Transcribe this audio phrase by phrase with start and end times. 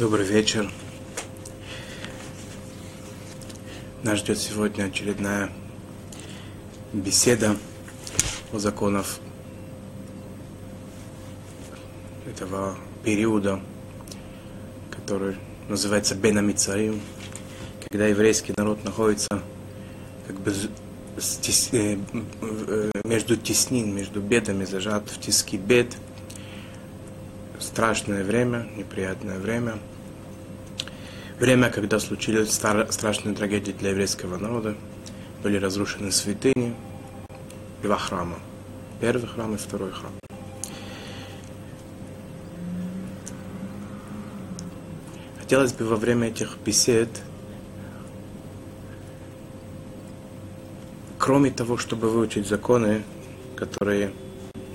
[0.00, 0.72] Добрый вечер.
[4.02, 5.50] Нас ждет сегодня очередная
[6.94, 7.54] беседа
[8.50, 9.18] о законах
[12.26, 13.60] этого периода,
[14.90, 15.36] который
[15.68, 16.98] называется Бенамицаим,
[17.82, 19.42] когда еврейский народ находится
[20.26, 20.54] как бы
[21.72, 21.98] э,
[22.40, 25.94] э, между теснин, между бедами, зажат в тиски бед–
[27.60, 29.78] страшное время, неприятное время.
[31.38, 34.74] Время, когда случились страшные трагедии для еврейского народа.
[35.42, 36.74] Были разрушены святыни,
[37.82, 38.38] два храма.
[39.00, 40.12] Первый храм и второй храм.
[45.38, 47.08] Хотелось бы во время этих бесед,
[51.18, 53.02] кроме того, чтобы выучить законы,
[53.56, 54.12] которые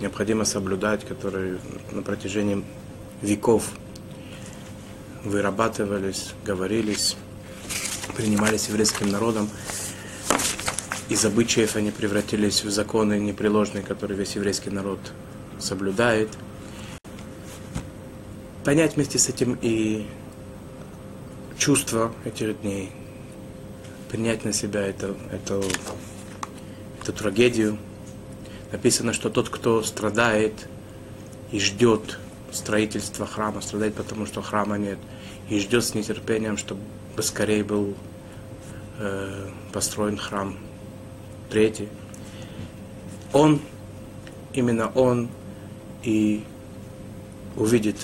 [0.06, 1.58] необходимо соблюдать, которые
[1.92, 2.64] на протяжении
[3.23, 3.72] веков
[5.23, 7.17] вырабатывались, говорились,
[8.16, 9.50] принимались еврейским народом.
[11.09, 15.00] Из обычаев они превратились в законы непреложные, которые весь еврейский народ
[15.58, 16.30] соблюдает.
[18.64, 20.06] Понять вместе с этим и
[21.58, 22.92] чувство этих дней,
[24.12, 25.64] принять на себя это, это,
[27.02, 27.80] эту трагедию,
[28.76, 30.68] написано, что тот, кто страдает
[31.52, 32.20] и ждет
[32.52, 35.00] строительства храма, страдает потому, что храма нет,
[35.50, 36.81] и ждет с нетерпением, чтобы
[37.22, 37.94] скорее был
[39.00, 40.58] э, построен храм
[41.50, 41.88] третий.
[43.31, 43.62] Он,
[44.52, 45.30] именно он
[46.03, 46.44] и
[47.56, 47.96] увидит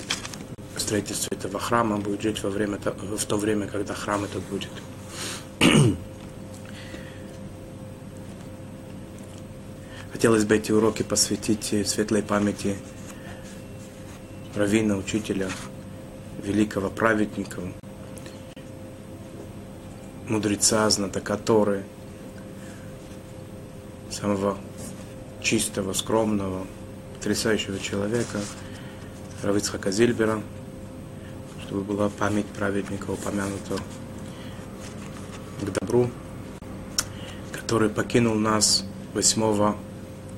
[0.78, 4.70] строительство этого храма, будет жить во время, в то время, когда храм этот будет.
[10.22, 12.76] Хотелось бы эти уроки посвятить светлой памяти
[14.54, 15.48] равина, учителя,
[16.44, 17.60] великого праведника,
[20.28, 21.82] мудреца, знатока Торы,
[24.12, 24.58] самого
[25.40, 26.68] чистого, скромного,
[27.16, 28.38] потрясающего человека,
[29.42, 30.40] Равицхака Зильбера,
[31.64, 33.76] чтобы была память праведника упомянута
[35.62, 36.08] к добру,
[37.50, 38.84] который покинул нас
[39.14, 39.74] 8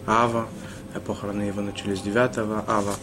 [0.07, 0.49] ава,
[1.07, 2.95] похороны его начались 9 ава,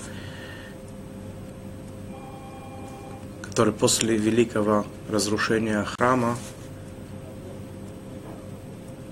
[3.41, 6.37] который после великого разрушения храма,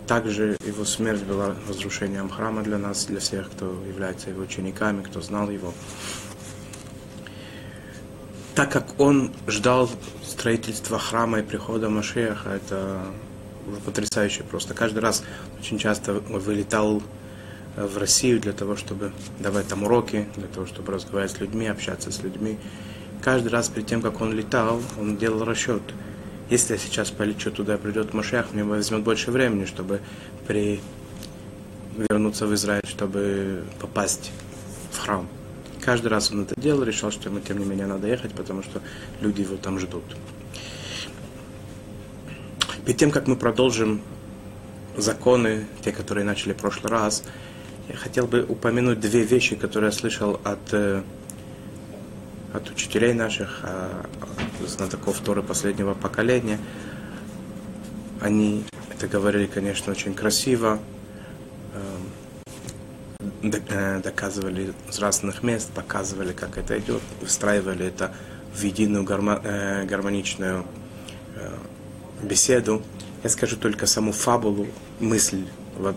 [0.08, 5.22] также его смерть была разрушением храма для нас, для всех, кто является его учениками, кто
[5.22, 5.74] знал его.
[8.56, 9.90] Так как он ждал
[10.26, 13.02] строительства храма и прихода Машеха, это
[13.86, 14.74] потрясающе просто.
[14.74, 15.24] Каждый раз
[15.60, 17.04] очень часто вылетал
[17.88, 22.12] в Россию для того, чтобы давать там уроки, для того, чтобы разговаривать с людьми, общаться
[22.12, 22.58] с людьми.
[23.22, 25.82] Каждый раз перед тем, как он летал, он делал расчет.
[26.50, 30.02] Если я сейчас полечу туда, придет Машех, мне возьмет больше времени, чтобы
[30.48, 30.82] при...
[31.96, 34.32] вернуться в Израиль, чтобы попасть
[34.92, 35.28] в храм.
[35.82, 38.82] Каждый раз он это делал, решил, что ему, тем не менее, надо ехать, потому что
[39.22, 40.04] люди его там ждут.
[42.86, 44.02] Перед тем, как мы продолжим
[44.98, 47.24] законы, те, которые начали в прошлый раз,
[47.90, 51.02] я хотел бы упомянуть две вещи, которые я слышал от, э,
[52.54, 54.06] от учителей наших, а,
[54.66, 56.60] знатоков Торы последнего поколения.
[58.22, 60.80] Они это говорили, конечно, очень красиво,
[61.74, 68.14] эм, э, доказывали с разных мест, показывали, как это идет, выстраивали это
[68.54, 70.66] в единую э, гармоничную
[72.22, 72.84] беседу.
[73.24, 74.68] Я скажу только саму фабулу,
[75.00, 75.46] мысль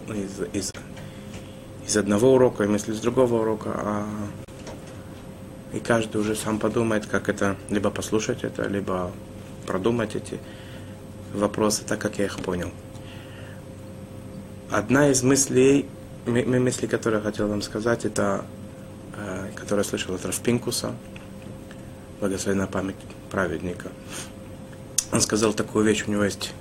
[0.08, 0.72] из, из
[1.92, 4.06] из одного урока и мысли с другого урока, а
[5.74, 9.10] и каждый уже сам подумает, как это, либо послушать это, либо
[9.66, 10.40] продумать эти
[11.34, 12.70] вопросы так, как я их понял.
[14.70, 15.86] Одна из мыслей,
[16.24, 18.46] мысли, которые я хотел вам сказать, это,
[19.14, 20.94] э, которую я слышал от Рафпинкуса,
[22.20, 22.96] благословенная память
[23.30, 23.90] праведника.
[25.10, 26.54] Он сказал такую вещь, у него есть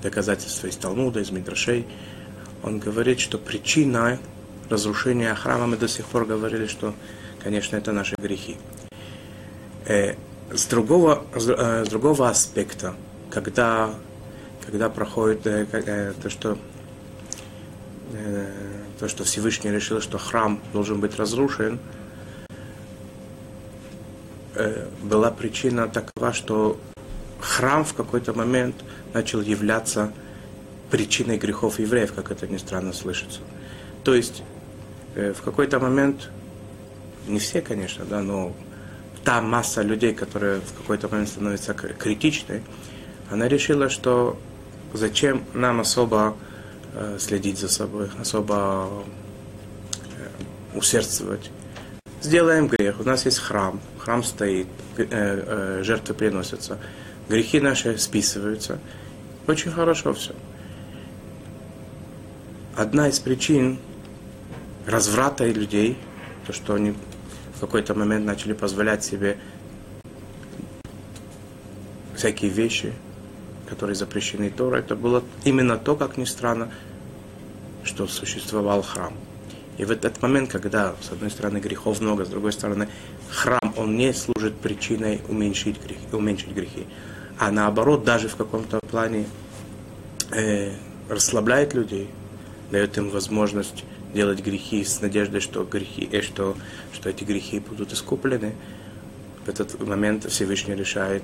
[0.00, 1.86] доказательства из Талмуда, из Мидрашей.
[2.62, 4.20] Он говорит, что причина
[4.70, 6.94] разрушения храма, мы до сих пор говорили, что,
[7.42, 8.56] конечно, это наши грехи.
[9.86, 10.14] Э,
[10.52, 12.94] с, другого, э, с другого аспекта,
[13.30, 13.94] когда,
[14.64, 16.58] когда проходит э, то, что,
[18.98, 21.78] то, что Всевышний решил, что храм должен быть разрушен,
[25.02, 26.80] была причина такова, что
[27.40, 28.76] храм в какой-то момент
[29.12, 30.12] начал являться
[30.90, 33.40] причиной грехов евреев, как это ни странно слышится.
[34.04, 34.42] То есть
[35.16, 36.30] в какой-то момент,
[37.26, 38.54] не все, конечно, да, но
[39.24, 42.62] та масса людей, которая в какой-то момент становится критичной,
[43.30, 44.38] она решила, что
[44.92, 46.36] зачем нам особо
[46.94, 48.88] э, следить за собой, особо
[50.18, 51.50] э, усердствовать.
[52.22, 53.00] Сделаем грех.
[53.00, 53.80] У нас есть храм.
[53.98, 56.78] Храм стоит, э, э, жертвы приносятся.
[57.28, 58.78] Грехи наши списываются.
[59.46, 60.34] Очень хорошо все.
[62.76, 63.78] Одна из причин
[64.86, 65.96] разврата людей,
[66.46, 66.94] то, что они
[67.54, 69.38] в какой-то момент начали позволять себе
[72.14, 72.92] всякие вещи,
[73.68, 76.70] которые запрещены Торой, это было именно то, как ни странно,
[77.84, 79.12] что существовал храм.
[79.78, 82.88] И в этот момент, когда, с одной стороны, грехов много, с другой стороны,
[83.28, 86.86] храм, он не служит причиной уменьшить грехи, уменьшить грехи
[87.38, 89.26] а наоборот, даже в каком-то плане
[90.30, 90.72] э,
[91.08, 92.08] расслабляет людей,
[92.70, 93.84] дает им возможность
[94.16, 96.56] делать грехи с надеждой, что, грехи, э, что,
[96.92, 98.54] что эти грехи будут искуплены.
[99.44, 101.22] В этот момент Всевышний решает,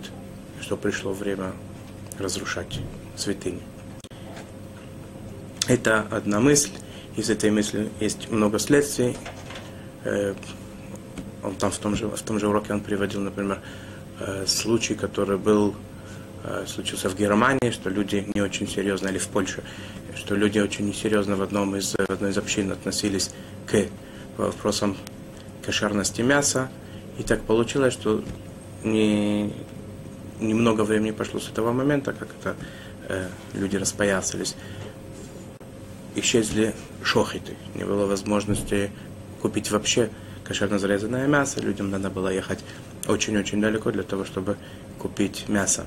[0.60, 1.52] что пришло время
[2.18, 2.78] разрушать
[3.16, 3.62] святыни.
[5.66, 6.70] Это одна мысль.
[7.16, 9.16] Из этой мысли есть много следствий.
[10.04, 10.34] Э,
[11.42, 13.60] он там в том же, в том же уроке он приводил, например,
[14.20, 15.74] э, случай, который был
[16.44, 19.62] Э, случился в Германии, что люди не очень серьезно, или в Польше,
[20.24, 23.30] что люди очень несерьезно в, одном из, в одной из общин относились
[23.66, 23.86] к
[24.36, 24.96] вопросам
[25.66, 26.70] кошерности мяса.
[27.18, 28.22] И так получилось, что
[28.84, 29.52] не,
[30.40, 32.54] немного времени пошло с этого момента, как это
[33.08, 34.54] э, люди распоясались.
[36.14, 36.72] Исчезли
[37.02, 38.92] шохиты, не было возможности
[39.40, 40.08] купить вообще
[40.44, 41.60] кошерно зарезанное мясо.
[41.60, 42.60] Людям надо было ехать
[43.08, 44.56] очень-очень далеко для того, чтобы
[45.00, 45.84] купить мясо.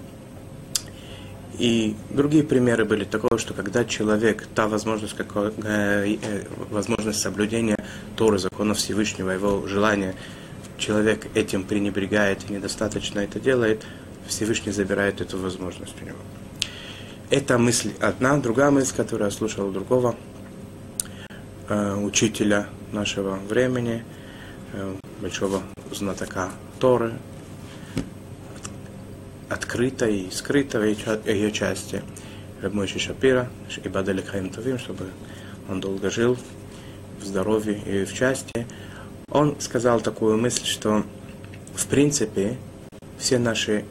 [1.57, 7.77] И другие примеры были такого, что когда человек, та возможность, какой, э, э, возможность соблюдения
[8.15, 10.15] Торы, закона Всевышнего, его желания,
[10.77, 13.85] человек этим пренебрегает и недостаточно это делает,
[14.27, 16.17] Всевышний забирает эту возможность у него.
[17.29, 18.37] Это мысль одна.
[18.37, 20.15] Другая мысль, которую я слушал у другого
[21.69, 24.03] э, учителя нашего времени,
[24.73, 25.61] э, большого
[25.91, 27.13] знатока Торы,
[29.55, 32.03] открытой и скрытой ее части.
[32.61, 33.49] Рабмойши Шапира,
[33.83, 35.09] и Бадали Хаим Тувим, чтобы
[35.69, 36.37] он долго жил
[37.19, 38.67] в здоровье и в части.
[39.29, 41.03] Он сказал такую мысль, что
[41.73, 42.57] в принципе
[43.17, 43.85] все наши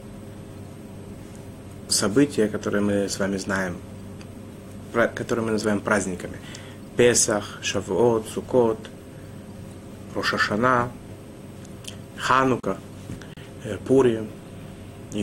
[1.87, 3.77] события, которые мы с вами знаем,
[4.93, 6.37] которые мы называем праздниками,
[6.95, 8.79] Песах, Шавуот, Сукот,
[10.13, 10.91] Рошашана,
[12.17, 12.77] Ханука,
[13.63, 14.29] э, Пурим–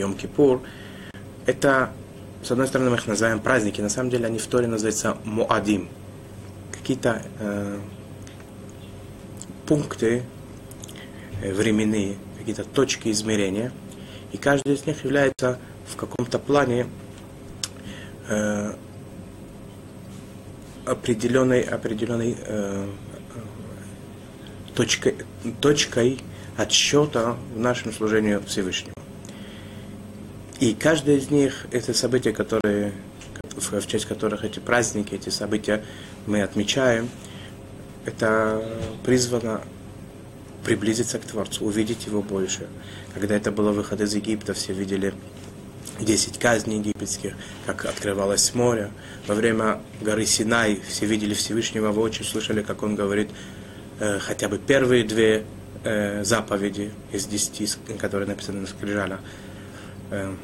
[0.01, 0.61] Йом-Кипур,
[1.47, 1.91] это,
[2.43, 5.89] с одной стороны, мы их называем праздники, на самом деле они в Торе называются Муадим.
[6.71, 7.79] Какие-то э,
[9.67, 10.23] пункты
[11.43, 13.73] э, временные, какие-то точки измерения,
[14.33, 16.87] и каждый из них является в каком-то плане
[18.29, 18.75] э,
[20.87, 22.89] определенной, определенной э,
[24.75, 25.17] точкой,
[25.61, 26.19] точкой
[26.57, 29.02] отсчета в нашем служении Всевышнему.
[30.63, 32.93] И каждое из них это события, которые,
[33.57, 35.83] в честь которых эти праздники, эти события
[36.25, 37.09] мы отмечаем,
[38.05, 38.65] это
[39.05, 39.63] призвано
[40.65, 42.69] приблизиться к Творцу, увидеть его больше.
[43.13, 45.15] Когда это было выход из Египта, все видели
[45.99, 47.35] 10 казней египетских,
[47.67, 48.93] как открывалось море.
[49.27, 53.31] Во время горы Синай все видели Всевышнего в очи, слышали, как он говорит
[53.99, 55.43] э, хотя бы первые две
[55.83, 57.67] э, заповеди из десяти,
[57.99, 59.19] которые написаны на скрижалях.
[60.13, 60.37] Э,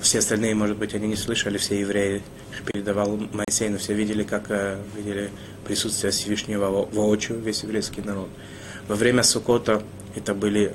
[0.00, 2.22] все остальные, может быть, они не слышали, все евреи
[2.64, 5.30] передавал Моисей, но все видели, как э, видели
[5.64, 8.28] присутствие Всевышнего воочию, весь еврейский народ.
[8.88, 9.82] Во время Сукота
[10.14, 10.74] это были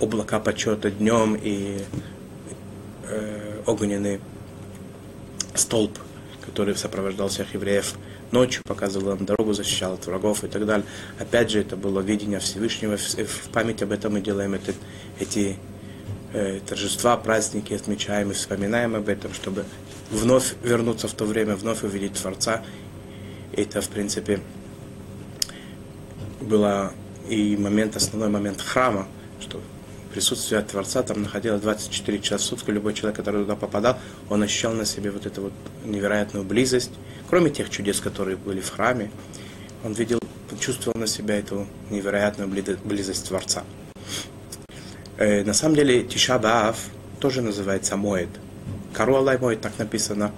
[0.00, 1.78] облака почета днем и
[3.08, 4.20] э, огненный
[5.54, 5.98] столб,
[6.44, 7.94] который сопровождал всех евреев
[8.30, 10.86] ночью, показывал им дорогу, защищал от врагов и так далее.
[11.18, 12.96] Опять же, это было видение Всевышнего.
[12.96, 14.72] В память об этом мы делаем это,
[15.18, 15.58] эти
[16.32, 19.64] э, торжества, праздники отмечаем и вспоминаем об этом, чтобы
[20.10, 22.62] вновь вернуться в то время, вновь увидеть Творца.
[23.52, 24.40] Это, в принципе,
[26.40, 26.92] было
[27.28, 29.06] и момент, основной момент храма,
[29.40, 29.60] что
[30.12, 32.70] присутствие Творца там находилось 24 часа в сутки.
[32.70, 33.98] Любой человек, который туда попадал,
[34.28, 35.52] он ощущал на себе вот эту вот
[35.84, 36.90] невероятную близость.
[37.28, 39.10] Кроме тех чудес, которые были в храме,
[39.84, 40.18] он видел,
[40.60, 42.48] чувствовал на себя эту невероятную
[42.84, 43.64] близость Творца.
[45.22, 46.76] Э, на самом деле Тиша Баав
[47.20, 48.28] тоже называется Моэд.
[48.92, 50.32] Кару Аллай Моэд так написано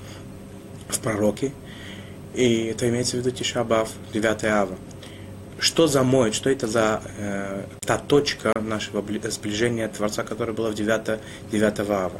[0.89, 1.53] в пророке.
[2.35, 4.77] И это имеется в виду Тиша Баав, 9 ава.
[5.59, 10.75] что за мой, что это за э, та точка нашего сближения Творца, которая была в
[10.75, 11.19] 9,
[11.51, 12.13] 9 ава.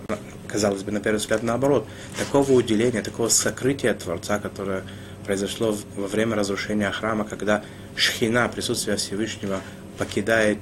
[0.49, 1.87] Казалось бы, на первый взгляд, наоборот.
[2.19, 4.85] Такого уделения, такого сокрытия Творца, которое
[5.27, 7.63] произошло во время разрушения храма, когда
[7.95, 9.61] шхина, присутствие Всевышнего,
[9.99, 10.61] покидает,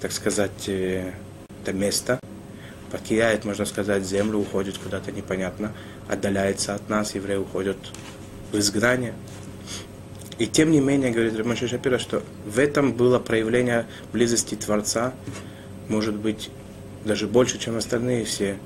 [0.00, 1.12] так сказать, э,
[1.62, 2.20] это место,
[2.90, 5.72] покидает, можно сказать, землю, уходит куда-то непонятно,
[6.08, 7.78] отдаляется от нас, евреи уходят
[8.52, 9.14] в изгнание.
[10.38, 15.14] И тем не менее, говорит Рамаши Шапира, что в этом было проявление близости Творца,
[15.88, 16.50] может быть,
[17.04, 18.58] даже больше, чем остальные все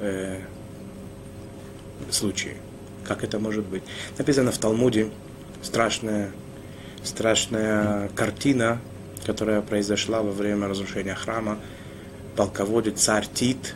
[0.00, 0.40] э,
[2.10, 2.56] случаи.
[3.04, 3.82] Как это может быть?
[4.16, 5.10] Написано в Талмуде
[5.62, 6.30] страшная,
[7.02, 8.80] страшная картина,
[9.24, 11.58] которая произошла во время разрушения храма.
[12.36, 13.74] Полководец царь Тит,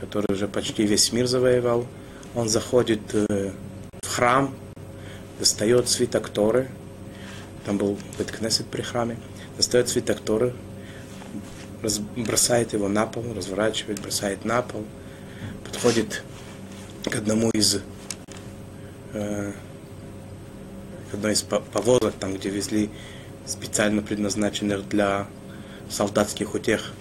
[0.00, 1.86] который уже почти весь мир завоевал,
[2.34, 3.52] он заходит э,
[4.02, 4.54] в храм,
[5.38, 6.68] достает свиток Торы,
[7.64, 9.16] там был Беткнесет при храме,
[9.56, 10.52] достает свиток Торы,
[12.16, 14.84] бросает его на пол, разворачивает, бросает на пол,
[15.64, 16.22] подходит
[17.04, 17.80] к одному из
[19.12, 19.52] э,
[21.10, 22.90] к одной из повозок, там, где везли
[23.46, 25.26] специально предназначенных для
[25.88, 26.92] солдатских утех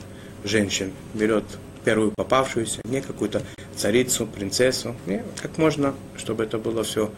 [0.44, 1.44] женщин, берет
[1.84, 3.42] первую попавшуюся, не какую-то
[3.76, 7.12] царицу, принцессу, не, как можно, чтобы это было все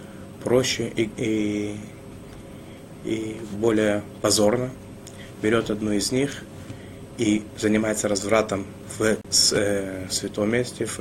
[0.44, 1.76] проще и, и,
[3.06, 4.70] и более позорно.
[5.42, 6.44] Берет одну из них
[7.18, 8.66] и занимается развратом
[8.98, 9.18] в
[9.52, 11.00] э, святом месте, в,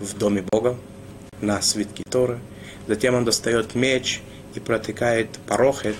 [0.00, 0.76] в доме Бога,
[1.40, 2.38] на свитке Торы.
[2.86, 4.20] Затем он достает меч
[4.54, 5.96] и протыкает порохет,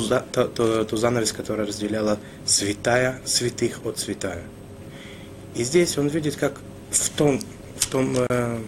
[0.00, 4.42] ту, ту, ту, ту занавес, которая разделяла святая святых от святая.
[5.54, 6.60] И здесь он видит, как
[6.90, 7.40] в том,
[7.76, 8.58] в том э,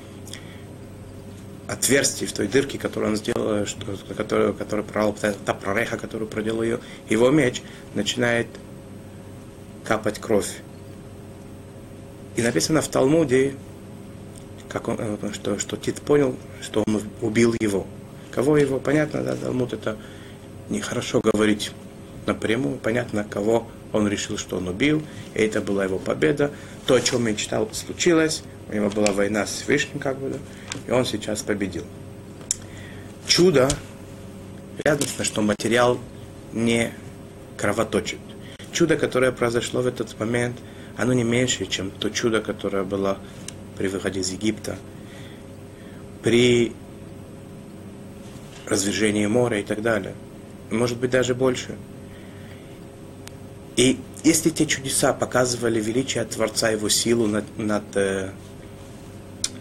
[1.68, 6.28] отверстии, в той дырке, которую он сделал, что, которую, которую прорал, та, та прореха, которую
[6.28, 7.62] проделал ее, его меч
[7.94, 8.46] начинает
[9.84, 10.58] капать кровь.
[12.36, 13.54] И написано в Талмуде,
[14.68, 17.86] как он, э, что, что Тит понял, что он убил его.
[18.30, 18.78] Кого его?
[18.78, 19.96] Понятно, да, Талмуд это
[20.68, 21.72] нехорошо говорить
[22.26, 22.78] напрямую.
[22.78, 25.02] Понятно, кого он решил, что он убил.
[25.34, 26.50] И это была его победа.
[26.86, 28.42] То, о чем мечтал, случилось.
[28.68, 30.38] У него была война с Вишней, как бы,
[30.88, 31.84] и он сейчас победил.
[33.26, 33.68] Чудо,
[34.84, 35.98] ясно, что материал
[36.52, 36.92] не
[37.56, 38.18] кровоточит.
[38.72, 40.56] Чудо, которое произошло в этот момент,
[40.96, 43.18] оно не меньше, чем то чудо, которое было
[43.78, 44.76] при выходе из Египта,
[46.22, 46.72] при
[48.66, 50.14] развержении моря и так далее.
[50.70, 51.76] Может быть, даже больше.
[53.76, 58.30] И если те чудеса показывали величие Творца, его силу над, над, э,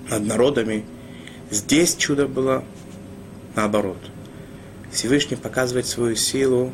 [0.10, 0.86] над народами,
[1.52, 2.64] здесь чудо было
[3.56, 4.00] наоборот.
[4.92, 6.74] Всевышний показывает свою силу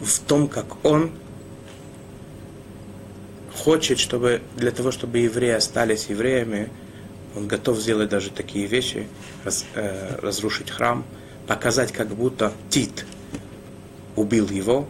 [0.00, 1.10] в том, как Он
[3.54, 6.70] хочет, чтобы для того, чтобы евреи остались евреями,
[7.36, 9.06] он готов сделать даже такие вещи,
[9.44, 11.04] раз, э, разрушить храм,
[11.50, 13.04] показать, как будто Тит
[14.14, 14.88] убил его.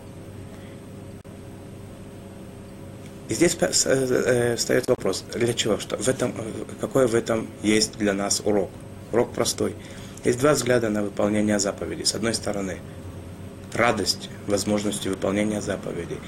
[3.31, 5.79] И здесь э, э, встает вопрос, для чего?
[5.79, 6.35] Что в этом,
[6.79, 8.69] какой в этом есть для нас урок?
[9.11, 9.75] Урок простой.
[10.23, 12.05] Есть два взгляда на выполнение заповедей.
[12.05, 12.77] С одной стороны,
[13.73, 16.19] радость возможности выполнения заповедей,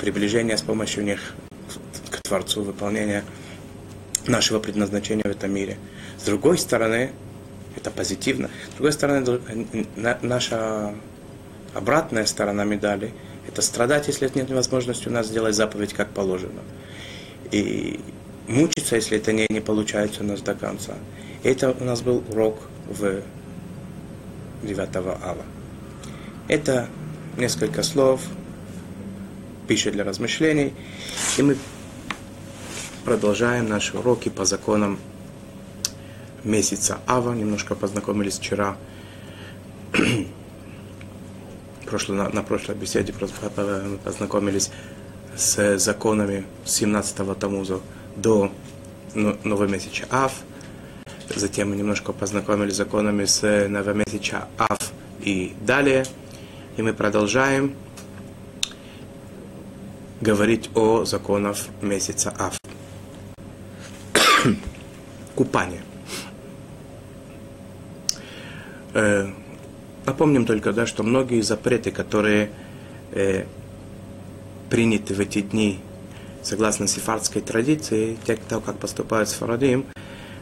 [0.00, 1.34] приближение с помощью них
[2.24, 3.22] Творцу, выполнения
[4.26, 5.78] нашего предназначения в этом мире.
[6.18, 7.12] С другой стороны,
[7.82, 8.48] это позитивно.
[8.70, 9.40] С другой стороны,
[10.22, 10.94] наша
[11.74, 13.12] обратная сторона медали–
[13.48, 16.62] это страдать, если нет возможности у нас сделать заповедь как положено.
[17.50, 18.00] И
[18.46, 20.94] мучиться, если это не, не получается у нас до конца.
[21.42, 23.20] Это у нас был урок в
[24.62, 25.42] 9 ава.
[26.46, 26.88] Это
[27.36, 28.20] несколько слов,
[29.66, 30.72] пища для размышлений.
[31.36, 31.56] И мы
[33.04, 34.96] Продолжаем наши уроки по законам
[36.44, 37.32] месяца Ава.
[37.34, 38.76] Немножко познакомились вчера,
[41.86, 43.12] прошло, на, на прошлой беседе
[44.04, 44.70] познакомились
[45.36, 47.80] с законами 17-го Тамуза
[48.16, 48.52] до
[49.14, 50.32] новомесяча Ав.
[51.34, 54.78] Затем мы немножко познакомились с законами с новомесяча Ав
[55.20, 56.04] и далее.
[56.76, 57.74] И мы продолжаем
[60.20, 62.58] говорить о законах месяца Ав
[65.34, 65.82] купание.
[68.94, 69.30] Э,
[70.06, 72.50] напомним только, да, что многие запреты, которые
[73.12, 73.44] э,
[74.70, 75.80] приняты в эти дни
[76.42, 79.86] согласно сефардской традиции, те, кто как поступают с Фарадим,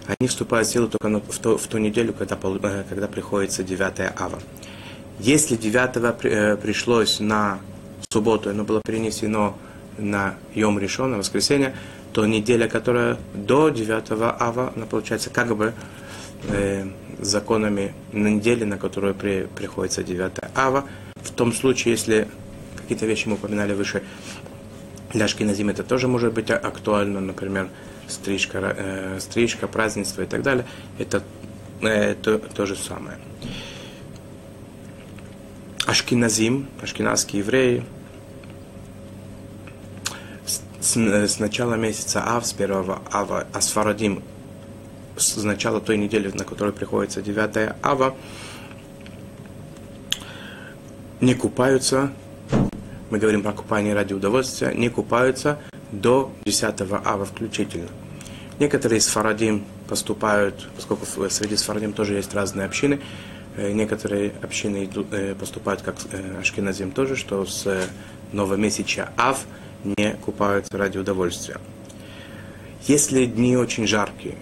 [0.07, 4.13] они вступают в силу только в, ту, в ту неделю, когда, э, когда приходится 9
[4.17, 4.41] ава.
[5.21, 7.61] Если 9 пришлось на
[8.09, 9.57] субботу, оно было перенесено
[9.99, 11.75] на Йом Решон, на воскресенье,
[12.13, 15.75] то неделя, которая до 9 ава, она получается как бы
[16.49, 16.87] э,
[17.21, 20.85] законами на неделе, на которую при, приходится 9 ава.
[21.17, 22.29] В том случае, если
[22.77, 24.03] какие-то вещи мы упоминали выше,
[25.13, 27.69] для Шкиназим это тоже может быть актуально, например,
[28.07, 30.65] стрижка, э, стрижка, празднество и так далее.
[30.99, 31.23] Это
[31.83, 33.19] э, то, то же самое.
[35.87, 37.85] Ашкиназим, ашкеназские евреи,
[40.81, 44.23] с, с начала месяца Ав, с первого Ава, Асфарадим,
[45.21, 48.15] с начала той недели, на которую приходится 9 Ава,
[51.21, 52.11] не купаются,
[53.11, 55.59] мы говорим про купание ради удовольствия, не купаются
[55.93, 57.89] до 10 ава включительно.
[58.59, 63.01] Некоторые из фарадим поступают, поскольку среди сфарадим тоже есть разные общины,
[63.57, 67.89] э, некоторые общины идут, э, поступают как э, ашкеназим тоже, что с
[68.33, 69.45] новомесяча ав
[69.85, 71.59] не купаются ради удовольствия.
[72.87, 74.37] Если дни очень жаркие,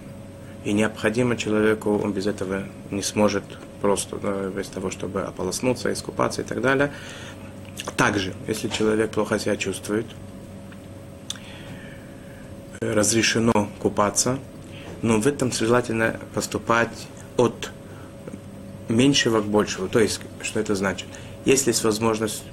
[0.63, 3.43] и необходимо человеку, он без этого не сможет
[3.81, 6.91] просто, да, без того, чтобы ополоснуться, искупаться и так далее.
[7.95, 10.05] Также, если человек плохо себя чувствует,
[12.81, 14.39] разрешено купаться,
[15.01, 17.71] но в этом желательно поступать от
[18.89, 19.87] меньшего к большему.
[19.87, 21.07] То есть, что это значит?
[21.45, 22.43] Если есть возможность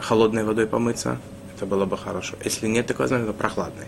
[0.00, 1.18] холодной водой помыться,
[1.56, 2.36] это было бы хорошо.
[2.44, 3.86] Если нет такой возможности, то прохладной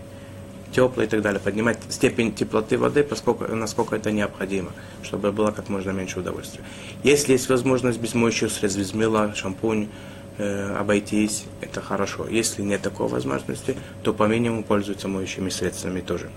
[0.76, 5.70] теплой и так далее, поднимать степень теплоты воды, поскольку, насколько это необходимо, чтобы было как
[5.70, 6.62] можно меньше удовольствия.
[7.02, 9.88] Если есть возможность без моющих средств, без мыла, шампунь,
[10.36, 12.28] э, обойтись, это хорошо.
[12.28, 16.28] Если нет такой возможности, то по минимуму пользуются моющими средствами тоже.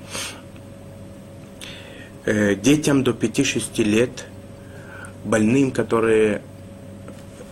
[2.24, 4.26] Э, детям до 5-6 лет,
[5.26, 6.42] больным, которые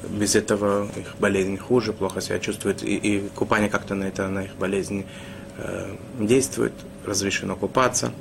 [0.10, 4.43] без этого их болезнь хуже, плохо себя чувствуют, и, и купание как-то на это, на
[4.43, 5.06] их болезнь
[6.20, 6.74] действует,
[7.06, 8.12] разрешено купаться,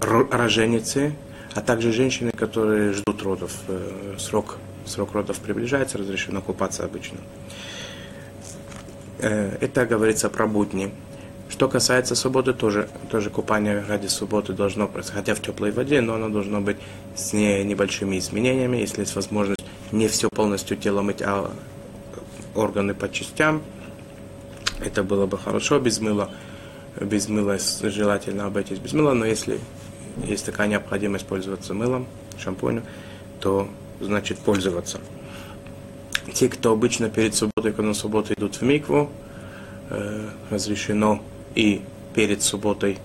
[0.00, 1.14] роженицы,
[1.54, 7.18] а также женщины, которые ждут родов, э, срок, срок родов приближается, разрешено купаться обычно.
[9.18, 10.92] Э, это говорится про будни.
[11.48, 16.14] Что касается субботы, тоже, тоже купание ради субботы должно происходить, хотя в теплой воде, но
[16.14, 16.76] оно должно быть
[17.14, 21.50] с не, небольшими изменениями, если есть возможность не все полностью тело мыть, а
[22.54, 23.62] органы по частям–
[24.84, 26.30] это было бы хорошо без мыла.
[27.00, 29.60] Без мыла желательно обойтись без мыла, но если
[30.24, 32.06] есть такая необходимость пользоваться мылом,
[32.38, 32.84] шампунем,
[33.40, 33.68] то
[34.00, 35.00] значит пользоваться.
[36.32, 39.10] Те, кто обычно перед субботой, когда на субботу идут в микву,
[39.90, 41.22] э, разрешено
[41.54, 41.82] и
[42.14, 42.98] перед субботой,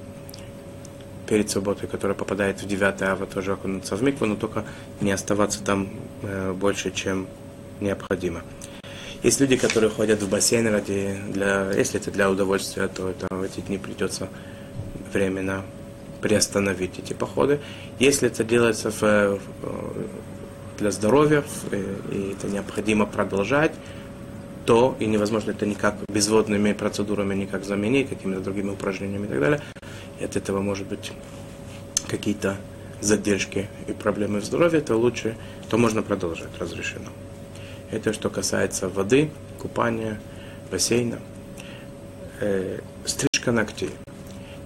[1.28, 4.66] перед субботой, которая попадает в 9 ава, тоже окунуться в микву, но только
[5.02, 5.90] не оставаться там
[6.24, 7.28] э, больше, чем
[7.80, 8.42] необходимо.
[9.24, 13.44] Есть люди, которые ходят в бассейн ради, для, если это для удовольствия, то это в
[13.44, 14.30] эти дни придется
[15.14, 15.64] временно
[16.22, 17.60] приостановить эти походы.
[18.00, 19.40] Если это делается в,
[20.80, 23.74] для здоровья, и это необходимо продолжать,
[24.66, 29.62] то и невозможно это никак безводными процедурами никак заменить, какими-то другими упражнениями и так далее.
[30.20, 31.12] И от этого может быть
[32.08, 32.58] какие-то
[33.02, 35.38] задержки и проблемы в здоровье, то лучше,
[35.70, 37.10] то можно продолжать, разрешено.
[37.92, 40.20] Это что касается воды, купания,
[40.72, 41.20] бассейна.
[42.40, 43.92] Э, стрижка ногтей.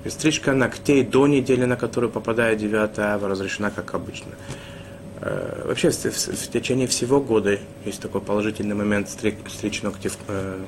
[0.08, 4.32] Стрижка ногтей до недели, на которую попадает 9 ава, разрешена как обычно.
[5.22, 10.12] Э, вообще в, в течение всего года есть такой положительный момент стриг, стричь ногти.
[10.28, 10.60] Э,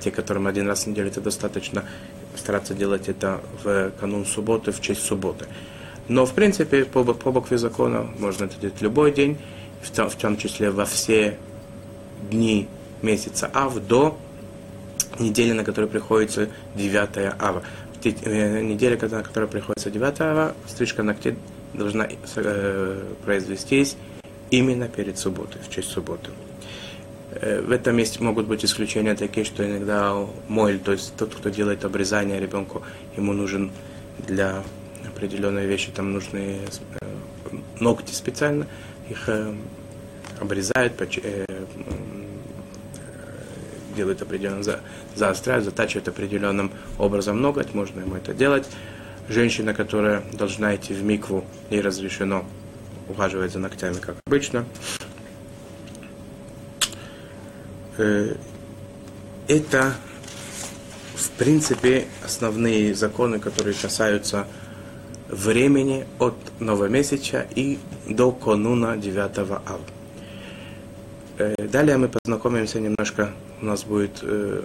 [0.00, 1.84] те, которым один раз в неделю это достаточно,
[2.36, 5.46] стараться делать это в канун субботы, в честь субботы.
[6.08, 9.38] Но, в принципе, по, по букве закона можно это делать любой день,
[9.80, 11.38] в том, в том числе во все
[12.30, 12.68] дней
[13.02, 14.18] месяца Ав до
[15.18, 17.62] недели, на которую приходится 9 Ава.
[18.04, 21.36] Э, неделя, на которую приходится 9 Ава, стрижка ногтей
[21.72, 23.96] должна э, произвестись
[24.50, 26.30] именно перед субботой, в честь субботы.
[27.32, 30.14] Э, в этом месте могут быть исключения такие, что иногда
[30.48, 32.82] мойль, то есть тот, кто делает обрезание ребенку,
[33.16, 33.70] ему нужен
[34.26, 34.62] для
[35.06, 36.58] определенной вещи, там нужны
[37.80, 38.66] ногти специально,
[39.08, 39.28] их
[40.40, 40.94] обрезают,
[43.94, 44.80] делают определенно, за,
[45.14, 48.68] заостряют, затачивают определенным образом ноготь, можно ему это делать.
[49.28, 52.44] Женщина, которая должна идти в микву, ей разрешено
[53.08, 54.64] ухаживать за ногтями, как обычно.
[57.96, 58.34] Э,
[59.48, 59.94] это,
[61.14, 64.46] в принципе, основные законы, которые касаются
[65.28, 69.80] времени от новомесяча и до конуна 9 ава.
[71.36, 74.62] Э, далее мы познакомимся немножко, у нас будет э,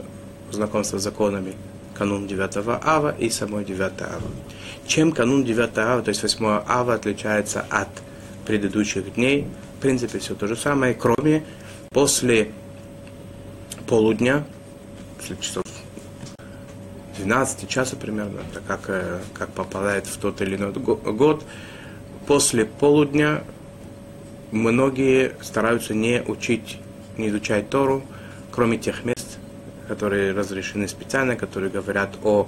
[0.52, 1.56] знакомство с законами
[1.96, 4.22] канун 9 ава и самой 9 ава.
[4.86, 7.90] Чем канун 9 ава, то есть 8 ава, отличается от
[8.46, 9.48] предыдущих дней?
[9.78, 11.44] В принципе, все то же самое, кроме
[11.90, 12.52] после
[13.88, 14.46] полудня,
[15.18, 15.64] после часов
[17.18, 21.44] 12 часа примерно, это как, э, как попадает в тот или иной год,
[22.28, 23.44] после полудня
[24.52, 26.80] многие стараются не учить,
[27.18, 28.04] не изучать Тору,
[28.52, 29.38] кроме тех мест,
[29.88, 32.48] которые разрешены специально, которые говорят о,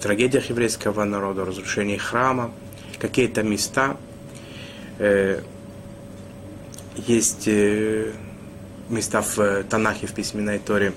[0.00, 2.52] трагедиях еврейского народа, о разрушении храма,
[2.98, 3.96] какие-то места.
[4.98, 5.40] Э,
[6.96, 8.12] есть э,
[8.88, 10.92] места в Танахе, в письменной Торе,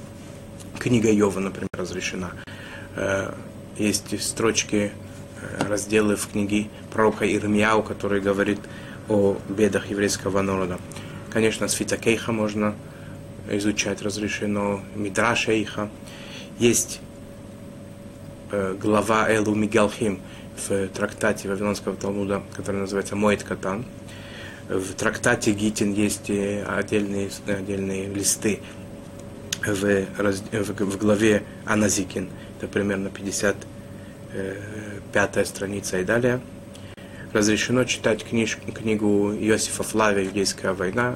[0.79, 2.31] книга Йова, например, разрешена.
[2.95, 3.33] Э,
[3.77, 4.91] есть строчки,
[5.59, 8.59] разделы в книге пророка Ирмияу, который говорит
[9.12, 10.80] о бедах еврейского народа.
[11.30, 12.76] Конечно, Свита Кейха можно
[13.50, 15.89] изучать разрешено, Мидраш Эйха.
[16.60, 17.02] Есть
[18.52, 20.21] э, глава Элу Мигалхим
[20.56, 23.84] в трактате Вавилонского Талмуда, который называется Моет Катан.
[24.69, 28.62] В трактате Гитин есть отдельные, отдельные листы
[29.65, 32.30] в, в, в главе Аназикин.
[32.58, 36.39] Это примерно 55 страница и далее
[37.33, 41.15] разрешено читать книж, книгу Иосифа Флавия «Юдейская война»,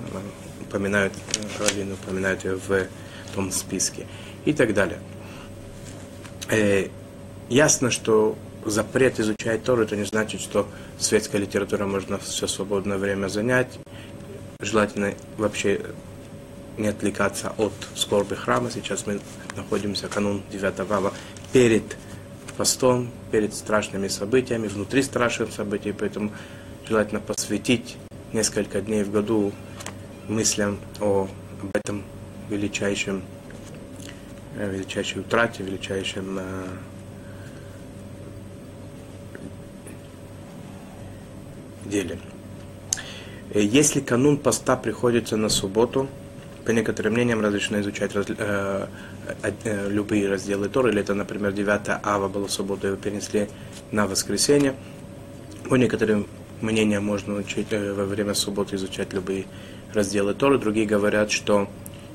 [0.62, 1.14] упоминают,
[1.60, 2.88] Равин упоминают ее в
[3.34, 4.06] том списке
[4.46, 5.00] и так далее.
[6.50, 6.88] Э,
[7.50, 10.68] ясно, что запрет изучать Тору, это не значит, что
[11.00, 13.80] светская литература можно все свободное время занять.
[14.60, 15.82] Желательно вообще
[16.78, 18.70] не отвлекаться от скорби храма.
[18.72, 19.20] Сейчас мы
[19.56, 21.14] находимся канун 9 ава
[21.54, 21.98] перед
[22.56, 26.32] постом, перед страшными событиями, внутри страшных событий, поэтому
[26.88, 27.98] желательно посвятить
[28.34, 29.52] несколько дней в году
[30.28, 31.28] мыслям о,
[31.62, 32.04] об этом
[32.50, 33.24] величайшем,
[34.58, 36.66] э, величайшей утрате, величайшем э,
[41.86, 42.20] деле.
[43.54, 46.08] Э, если канун поста приходится на субботу,
[46.66, 48.88] по некоторым мнениям разрешено изучать э,
[49.66, 53.50] любые разделы Торы, или это, например, 9 ава было в его перенесли
[53.92, 54.76] на воскресенье.
[55.70, 56.28] По некоторым
[56.62, 59.46] мнениям можно учить э, во время субботы изучать любые
[59.94, 60.58] разделы Торы.
[60.58, 61.68] Другие говорят, что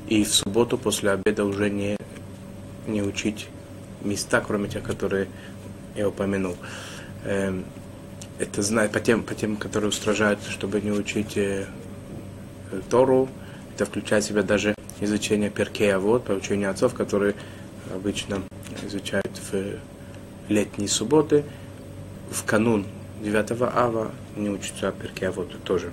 [0.08, 1.96] и в субботу после обеда уже не,
[2.86, 3.48] не учить
[4.02, 5.28] места, кроме тех, которые
[5.96, 6.56] я упомянул.
[7.24, 7.60] Э,
[8.38, 11.66] это знает по тем, по тем, которые устражают, чтобы не учить э,
[12.88, 13.28] Тору,
[13.74, 17.34] это включает в себя даже изучение перкея вот, поучения отцов, которые
[17.92, 18.42] обычно
[18.82, 19.78] изучают в
[20.48, 21.44] летние субботы.
[22.30, 22.86] В канун
[23.22, 25.92] 9 ава не учатся перкея вот тоже.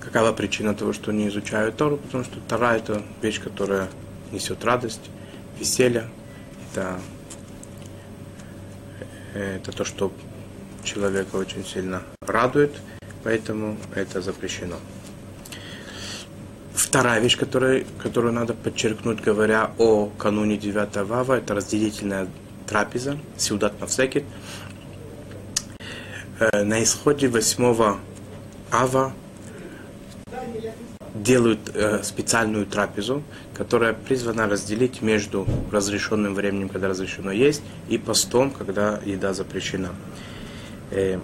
[0.00, 1.98] Какова причина того, что не изучают Тору?
[1.98, 3.88] Потому что Тора– это вещь, которая
[4.32, 5.10] несет радость,
[5.60, 6.08] веселье.
[6.72, 6.98] Это,
[9.34, 10.10] э, это то, что
[10.84, 12.72] человека очень сильно радует,
[13.24, 14.76] поэтому это запрещено.
[16.74, 22.28] Вторая вещь, которая, которую надо подчеркнуть, говоря о кануне 9 Вава, это разделительная
[22.66, 24.24] трапеза, Сиудат Навсекет.
[26.38, 27.96] Э, на исходе 8
[28.70, 29.12] Ава
[31.14, 33.22] делают э, специальную трапезу,
[33.54, 39.90] которая призвана разделить между разрешенным временем, когда разрешено есть, и постом, когда еда запрещена.
[40.90, 41.20] Э,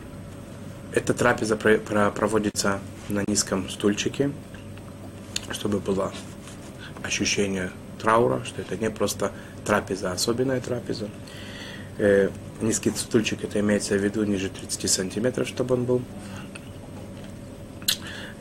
[0.93, 4.31] эта трапеза проводится на низком стульчике,
[5.51, 6.13] чтобы было
[7.03, 9.33] ощущение траура, что это не просто
[9.65, 11.09] трапеза, а особенная трапеза.
[11.99, 16.03] Э, низкий стульчик, это имеется в виду ниже 30 сантиметров, чтобы он был.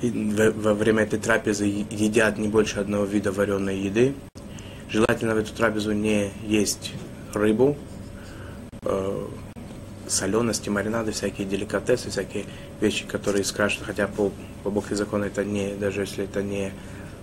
[0.01, 4.13] И во время этой трапезы едят не больше одного вида вареной еды.
[4.89, 6.91] Желательно в эту трапезу не есть
[7.33, 7.77] рыбу,
[8.81, 9.27] э,
[10.07, 12.45] солености, маринады, всякие деликатесы, всякие
[12.81, 14.31] вещи, которые скрашены, хотя по,
[14.63, 16.71] по букве закона это не, даже если это не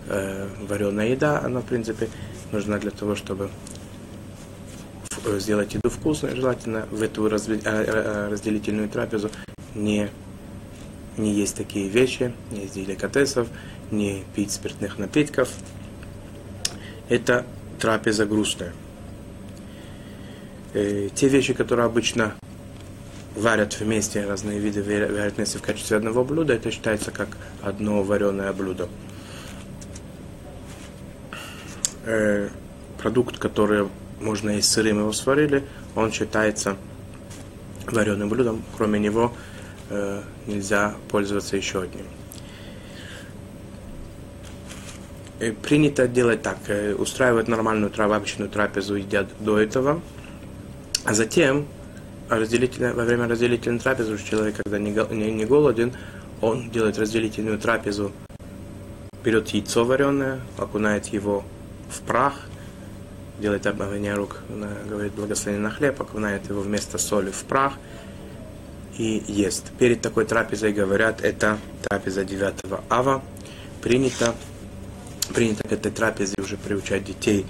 [0.09, 2.09] э, вареная еда, она, в принципе,
[2.53, 3.51] нужна для того, чтобы
[5.25, 9.31] э, сделать еду вкусной, желательно в эту э, э, разделительную трапезу
[9.75, 10.11] не,
[11.16, 13.49] не есть такие вещи, не есть деликатесов,
[13.90, 15.51] не пить спиртных напитков.
[17.09, 17.45] Это
[17.81, 18.73] трапеза грустная.
[20.73, 22.35] те вещи, которые обычно
[23.37, 28.88] варят вместе разные виды вместе в качестве одного блюда, это считается как одно вареное блюдо.
[32.05, 32.49] Э,
[32.99, 33.88] продукт, который
[34.21, 35.64] можно есть сырым, его сварили,
[35.95, 36.77] он считается
[37.87, 38.62] вареным блюдом.
[38.77, 39.33] Кроме него
[39.90, 42.07] э, нельзя пользоваться еще одним.
[45.40, 50.01] И принято делать так, э, устраивать нормальную обычную трапезу, едят до этого,
[51.05, 51.66] а затем
[52.38, 55.93] разделительно, во время разделительной трапезы человек, когда не, не, не голоден,
[56.40, 58.12] он делает разделительную трапезу,
[59.25, 61.45] берет яйцо вареное, окунает его
[61.90, 62.35] в прах,
[63.40, 64.38] делает обмывание рук,
[64.88, 67.75] говорит благословение на хлеб, окунает его вместо соли в прах
[68.97, 69.71] и ест.
[69.79, 72.55] Перед такой трапезой говорят, это трапеза 9
[72.88, 73.23] ава,
[73.83, 74.35] принято,
[75.35, 77.47] принято к этой трапезе уже приучать детей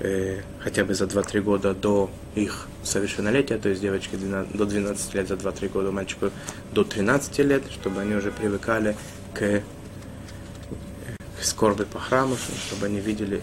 [0.00, 5.14] э, хотя бы за 2-3 года до их совершеннолетия, то есть девочки 12, до 12
[5.14, 6.30] лет за 2-3 года, мальчику
[6.72, 8.96] до 13 лет, чтобы они уже привыкали
[9.32, 9.62] к,
[11.38, 13.40] к скорби по храму, чтобы они видели,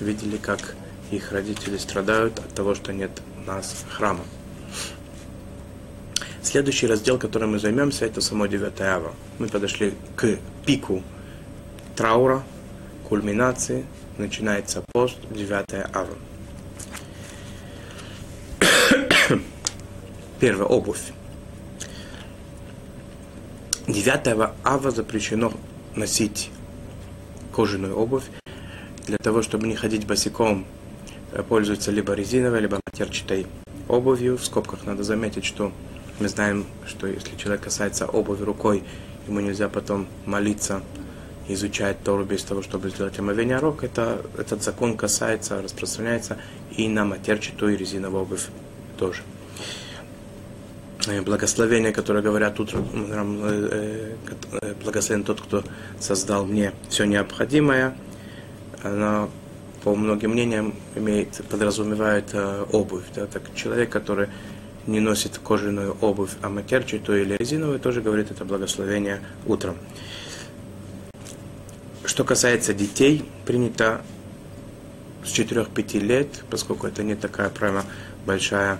[0.00, 0.74] видели, как
[1.10, 4.24] их родители страдают от того, что нет у нас храма.
[6.42, 9.12] Следующий раздел, которым мы займемся, это само 9 ава.
[9.38, 11.02] Мы подошли к пику
[11.96, 12.42] траура,
[13.08, 13.86] кульминации,
[14.18, 16.14] начинается пост 9 ава.
[20.40, 21.12] Первое, обувь.
[23.86, 25.52] 9 ава запрещено
[25.94, 26.50] носить
[27.52, 28.24] кожаную обувь
[29.06, 30.66] для того, чтобы не ходить босиком
[31.34, 33.46] Э, пользуются либо резиновой, либо матерчатой
[33.88, 34.38] обувью.
[34.38, 35.72] В скобках надо заметить, что
[36.20, 38.84] мы знаем, что если человек касается обуви рукой,
[39.26, 40.80] ему нельзя потом молиться,
[41.48, 43.82] изучать Тору без того, чтобы сделать омовение рук.
[43.82, 46.38] Это, этот закон касается, распространяется
[46.76, 48.46] и на матерчатую и резиновую обувь
[48.96, 49.22] тоже.
[51.06, 54.14] Э, благословение, которое говорят утром, э,
[54.82, 55.62] благословен тот, кто
[56.00, 57.96] создал мне все необходимое,
[58.82, 59.30] оно
[59.82, 63.04] по многим мнениям, имеет, подразумевает э, обувь.
[63.14, 64.28] Да, так человек, который
[64.86, 69.76] не носит кожаную обувь, а матерчатую или резиновую, тоже говорит это благословение утром.
[72.04, 74.02] Что касается детей, принято
[75.24, 77.84] с 4-5 лет, поскольку это не такая прямо
[78.26, 78.78] большая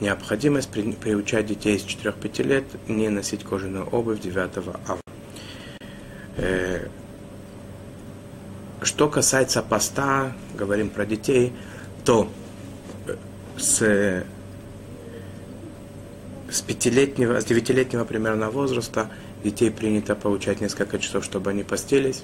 [0.00, 4.50] необходимость, при, приучать детей с 4-5 лет не носить кожаную обувь 9
[4.88, 5.00] ава.
[6.36, 6.88] Э,
[8.82, 11.52] что касается поста, говорим про детей,
[12.04, 12.28] то
[13.06, 13.16] э,
[13.56, 14.24] с,
[16.50, 19.10] с пятилетнего, с девятилетнего примерно возраста
[19.42, 22.22] детей принято получать несколько часов, чтобы они постились.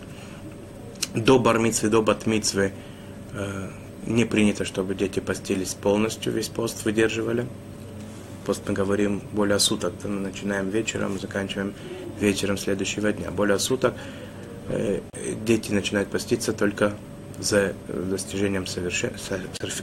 [1.14, 2.72] До бармицвы, до батмицвы
[3.32, 3.70] э,
[4.06, 7.46] не принято, чтобы дети постились полностью, весь пост выдерживали.
[8.46, 11.74] Пост мы говорим более суток, мы начинаем вечером, заканчиваем
[12.20, 13.30] вечером следующего дня.
[13.30, 13.94] Более суток–
[14.68, 15.00] Э,
[15.44, 16.94] дети начинают поститься только
[17.38, 19.12] за достижением совершен...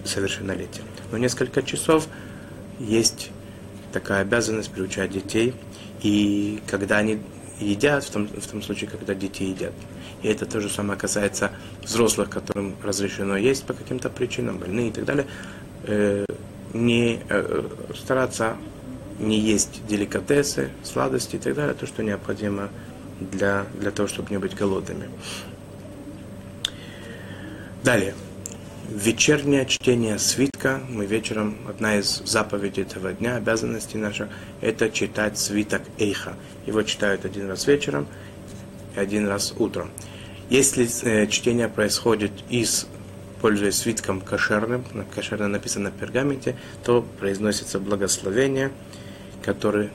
[0.05, 0.81] совершеннолетия.
[1.11, 2.07] Но несколько часов
[2.79, 3.31] есть
[3.91, 5.53] такая обязанность приучать детей,
[6.01, 7.19] и когда они
[7.59, 9.73] едят, в том, в том случае, когда дети едят.
[10.21, 11.51] И это то же самое касается
[11.83, 15.27] взрослых, которым разрешено есть по каким-то причинам, больные и так далее.
[15.83, 16.25] Э,
[16.73, 17.63] не э,
[17.95, 18.57] стараться
[19.19, 22.69] не есть деликатесы, сладости и так далее, то, что необходимо
[23.19, 25.09] для, для того, чтобы не быть голодными.
[27.83, 28.15] Далее.
[28.91, 30.81] Вечернее чтение свитка.
[30.89, 34.29] Мы вечером, одна из заповедей этого дня, обязанностей наша,
[34.61, 36.33] это читать свиток Эйха.
[36.65, 38.07] Его читают один раз вечером
[38.95, 39.91] и один раз утром.
[40.49, 42.87] Если э, чтение происходит из
[43.41, 48.71] пользуясь свитком кошерным, кошерно написано на пергаменте, то произносится благословение,
[49.43, 49.91] которое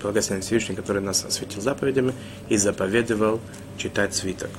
[0.00, 2.14] благословен Всевышний, который нас осветил заповедями
[2.48, 3.40] и заповедовал
[3.76, 4.50] читать свиток.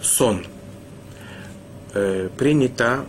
[0.00, 0.46] Сон.
[1.98, 3.06] Э, принято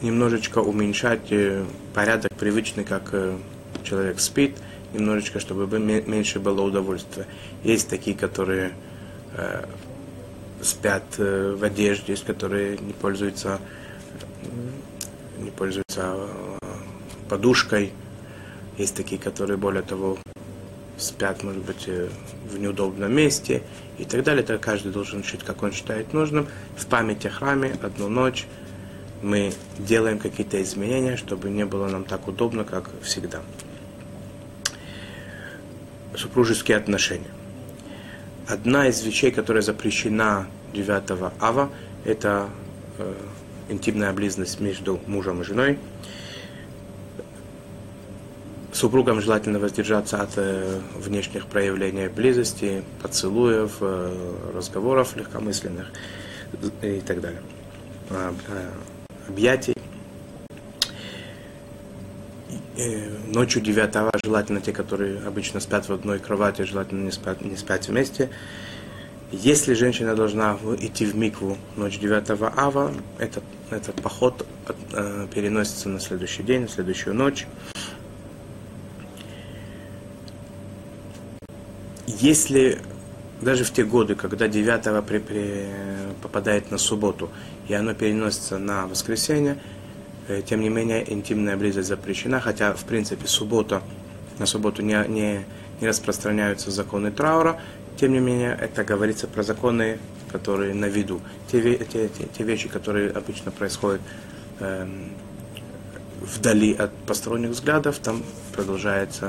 [0.00, 3.36] немножечко уменьшать э, порядок привычный, как э,
[3.82, 4.54] человек спит,
[4.92, 7.26] немножечко, чтобы меньше было удовольствия.
[7.64, 8.74] Есть такие, которые
[9.32, 9.64] э,
[10.62, 13.58] спят э, в одежде, есть которые не пользуются,
[15.38, 16.28] не пользуются
[17.28, 17.92] подушкой.
[18.78, 20.16] Есть такие, которые, более того,
[20.96, 22.08] спят, может быть, э,
[22.50, 23.62] в неудобном месте
[23.98, 24.42] и так далее.
[24.42, 26.48] Это каждый должен решить, как он считает нужным.
[26.76, 28.46] В памяти о храме одну ночь
[29.22, 33.42] мы делаем какие-то изменения, чтобы не было нам так удобно, как всегда.
[36.14, 37.30] Супружеские отношения.
[38.48, 41.70] Одна из вещей, которая запрещена 9 ава,
[42.04, 42.48] это
[42.98, 43.14] э,
[43.68, 45.78] интимная близость между мужем и женой.
[48.76, 55.90] Супругам желательно воздержаться от э, внешних проявлений близости, поцелуев, э, разговоров легкомысленных
[56.82, 57.40] и так далее,
[58.10, 59.72] а, а, объятий.
[62.76, 67.56] э, ночью 9 желательно те, которые обычно спят в одной кровати, желательно не спать, не
[67.56, 68.28] спать вместе.
[69.32, 74.46] Если женщина должна идти в микву ночь 9 ава, этот, этот поход
[74.92, 77.46] э, переносится на следующий день, на следующую ночь.
[82.06, 82.80] Если
[83.40, 85.66] даже в те годы, когда 9 при, при,
[86.22, 87.30] попадает на субботу,
[87.68, 89.58] и оно переносится на воскресенье,
[90.28, 93.82] э, тем не менее интимная близость запрещена, хотя в принципе суббота,
[94.38, 95.44] на субботу не, не,
[95.80, 97.60] не распространяются законы траура,
[97.96, 99.98] тем не менее это говорится про законы,
[100.30, 101.20] которые на виду.
[101.50, 104.00] Те, те, те, те вещи, которые обычно происходят
[104.60, 105.10] эм,
[106.20, 109.28] вдали от посторонних взглядов, там продолжается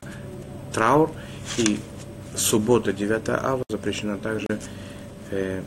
[0.73, 1.11] траур,
[1.57, 1.79] и
[2.38, 4.47] суббота 9 ава запрещена также
[5.32, 5.62] э,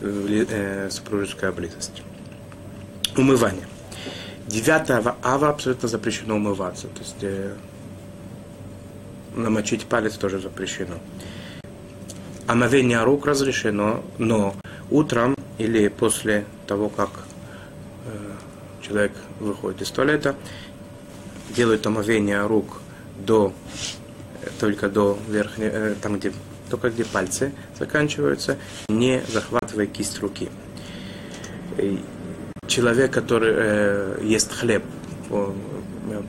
[0.00, 2.02] э, супружеская близость.
[3.16, 3.66] Умывание.
[4.46, 4.90] 9
[5.22, 6.88] ава абсолютно запрещено умываться.
[6.88, 7.54] То есть э,
[9.36, 10.96] намочить палец тоже запрещено.
[12.46, 14.56] Омовение рук разрешено, но
[14.90, 17.10] утром или после того, как
[18.06, 18.32] э,
[18.82, 20.34] человек выходит из туалета,
[21.54, 22.80] делают омовение рук
[23.18, 23.52] до
[24.58, 26.32] только до верхней, э, там где
[26.70, 28.56] только где пальцы заканчиваются,
[28.88, 30.48] не захватывая кисть руки.
[32.66, 34.84] Человек, который э, ест хлеб
[35.28, 35.52] по,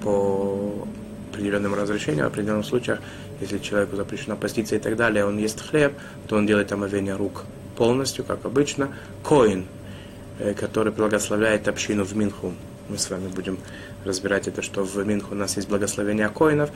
[0.01, 0.87] по
[1.31, 2.99] определенным разрешениям, в определенных случаях,
[3.39, 5.93] если человеку запрещено поститься и так далее, он ест хлеб,
[6.27, 7.43] то он делает омовение рук
[7.75, 8.89] полностью, как обычно.
[9.23, 9.65] Коин,
[10.39, 12.53] э, который благословляет общину в Минху,
[12.89, 13.57] мы с вами будем
[14.03, 16.71] разбирать это, что в Минху у нас есть благословение коинов,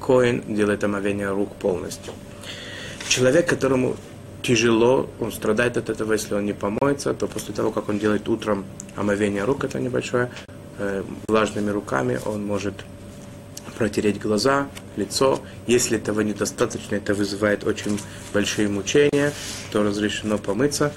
[0.00, 2.12] Коин делает омовение рук полностью.
[3.08, 3.96] Человек, которому
[4.42, 8.28] тяжело, он страдает от этого, если он не помоется, то после того, как он делает
[8.28, 10.30] утром омовение рук, это небольшое,
[10.78, 12.74] э, влажными руками он может
[13.76, 15.40] протереть глаза, лицо.
[15.66, 17.98] Если этого недостаточно, это вызывает очень
[18.32, 19.32] большие мучения,
[19.70, 20.92] то разрешено помыться,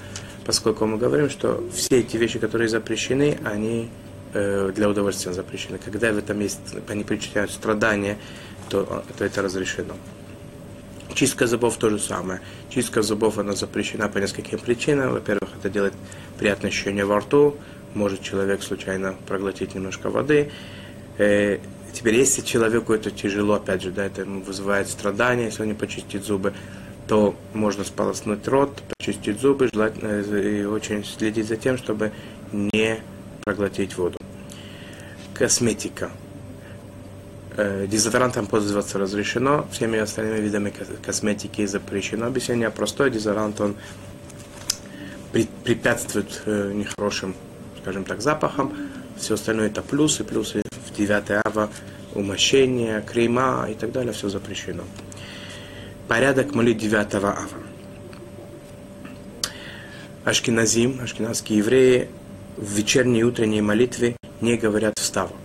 [0.46, 3.90] поскольку мы говорим, что все эти вещи, которые запрещены, они
[4.32, 5.78] э, для удовольствия запрещены.
[5.84, 8.18] Когда в этом есть, они причиняют страдания
[8.70, 9.94] то, то это разрешено.
[11.14, 12.40] Чистка зубов то же самое.
[12.70, 15.12] Чистка зубов она запрещена по нескольким причинам.
[15.12, 15.94] Во-первых, это делает
[16.38, 17.56] приятное ощущение во рту.
[17.94, 20.50] Может человек случайно проглотить немножко воды.
[21.18, 21.58] Э,
[21.92, 26.24] теперь, если человеку это тяжело, опять же, да, это вызывает страдания, если он не почистит
[26.24, 26.54] зубы,
[27.08, 32.12] то можно сполоснуть рот, почистить зубы, желательно, э, и очень следить за тем, чтобы
[32.52, 33.00] не
[33.44, 34.16] проглотить воду.
[35.34, 36.10] Косметика.
[37.56, 40.72] Э, дезодорантом пользоваться разрешено, всеми остальными видами
[41.04, 42.26] косметики запрещено.
[42.26, 43.76] Объяснение простое, дезодорант он
[45.64, 47.34] препятствует э, нехорошим,
[47.82, 48.72] скажем так, запахам.
[49.16, 51.70] Все остальное это плюсы, плюсы в 9 ава,
[52.14, 54.84] умощение, крема и так далее, все запрещено.
[56.06, 57.38] Порядок молит 9 ава.
[60.24, 62.08] Ашкиназим, ашкеназские евреи
[62.56, 65.39] в вечерней и утренней молитве не говорят вставок.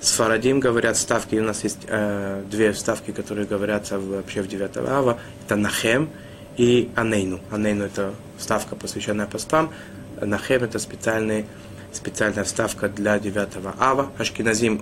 [0.00, 4.78] С Фарадим говорят ставки, у нас есть э, две ставки, которые говорятся вообще в 9
[4.78, 5.18] ава.
[5.44, 6.08] Это Нахем
[6.56, 7.38] и Анейну.
[7.50, 9.70] Анейну это ставка, посвященная постам.
[10.18, 11.44] Нахем это специальный,
[11.92, 14.10] специальная ставка для 9 ава.
[14.16, 14.80] Ашкиназим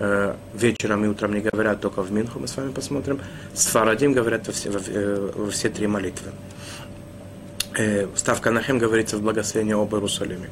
[0.00, 3.20] э, вечером и утром не говорят, только в Минху мы с вами посмотрим.
[3.54, 6.30] С Фарадим говорят во все, во, э, во все три молитвы.
[7.74, 10.50] Э, ставка Нахем говорится в благословении об Иерусалиме.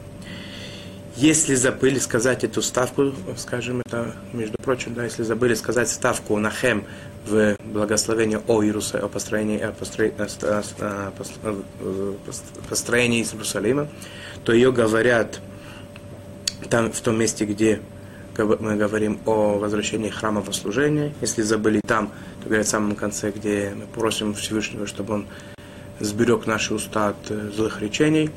[1.16, 6.50] Если забыли сказать эту ставку, скажем это, между прочим, да, если забыли сказать ставку на
[6.50, 6.84] хем
[7.26, 9.72] в благословении о Иерусалиме, о построении, о
[12.68, 13.88] построении Иерусалима,
[14.44, 15.40] то ее говорят
[16.68, 17.80] там, в том месте, где
[18.36, 21.14] мы говорим о возвращении храма во служение.
[21.22, 25.26] Если забыли там, то говорят в самом конце, где мы просим Всевышнего, чтобы он
[26.00, 28.30] сберег наши уста от э, злых речений.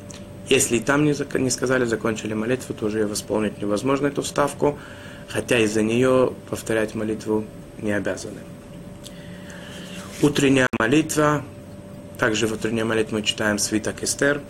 [0.48, 4.78] Если и там не, не сказали, закончили молитву, то уже ее восполнить невозможно, эту вставку,
[5.28, 7.44] хотя из-за нее повторять молитву
[7.78, 8.40] не обязаны.
[10.22, 11.44] Утренняя молитва,
[12.18, 14.42] также в утренней молитве мы читаем свиток Эстер,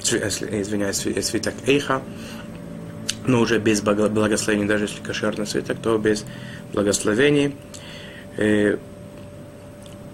[0.00, 2.02] извиняюсь, свиток Эйха,
[3.26, 6.24] но уже без благословений, даже если кошерный свиток, то без
[6.72, 7.54] благословений.
[8.36, 8.78] Э,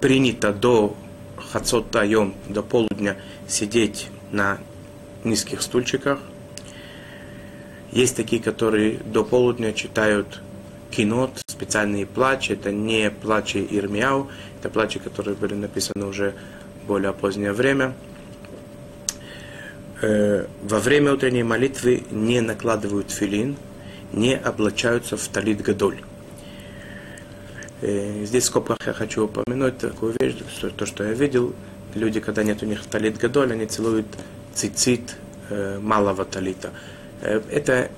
[0.00, 0.96] принято до
[1.52, 3.16] Хацот Тайом, до полудня
[3.48, 4.58] сидеть на
[5.26, 6.18] низких стульчиках.
[7.92, 10.40] Есть такие, которые до полудня читают
[10.90, 12.52] кинот, специальные плачи.
[12.52, 16.34] Это не плачи Ирмияу, это плачи, которые были написаны уже
[16.86, 17.94] более позднее время.
[20.02, 23.56] Э, во время утренней молитвы не накладывают филин,
[24.12, 26.00] не облачаются в талит гадоль.
[27.82, 31.54] И здесь в скобках я хочу упомянуть такую вещь, что, то, что я видел,
[31.94, 34.06] люди, когда нет у них талит гадоль, они целуют
[34.56, 35.16] цицит
[35.50, 36.72] э, малого талита.
[37.20, 37.90] Э, это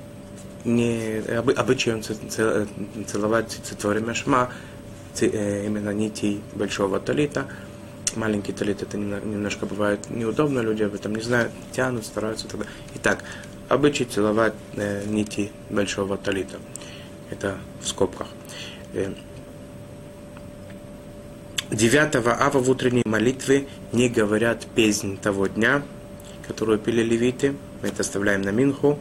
[0.64, 1.22] не
[1.56, 4.50] обычай он целовать цицит во время шма,
[5.20, 7.46] э, именно нити большого талита.
[8.16, 12.66] Маленький талит это немножко бывает неудобно, люди об этом не знают, тянут, стараются тогда.
[12.96, 13.22] Итак,
[13.68, 16.58] обычай целовать э, нити большого талита.
[17.30, 18.28] Это в скобках.
[18.94, 19.12] Э,
[21.70, 25.82] 9 ава в утренней молитве не говорят песнь того дня,
[26.48, 28.98] которую пели левиты, мы это оставляем на Минху,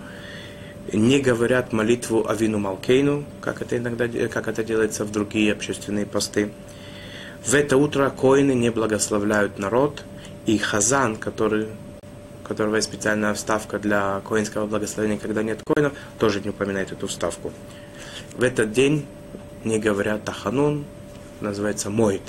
[0.94, 6.52] не говорят молитву Авину Малкейну, как это иногда как это делается в другие общественные посты.
[7.44, 10.04] В это утро коины не благословляют народ,
[10.46, 11.68] и Хазан, который,
[12.48, 17.52] которого есть специальная вставка для коинского благословения, когда нет коинов, тоже не упоминает эту вставку.
[18.36, 19.06] В этот день
[19.64, 20.86] не говорят Таханун,
[21.42, 22.22] называется Моид.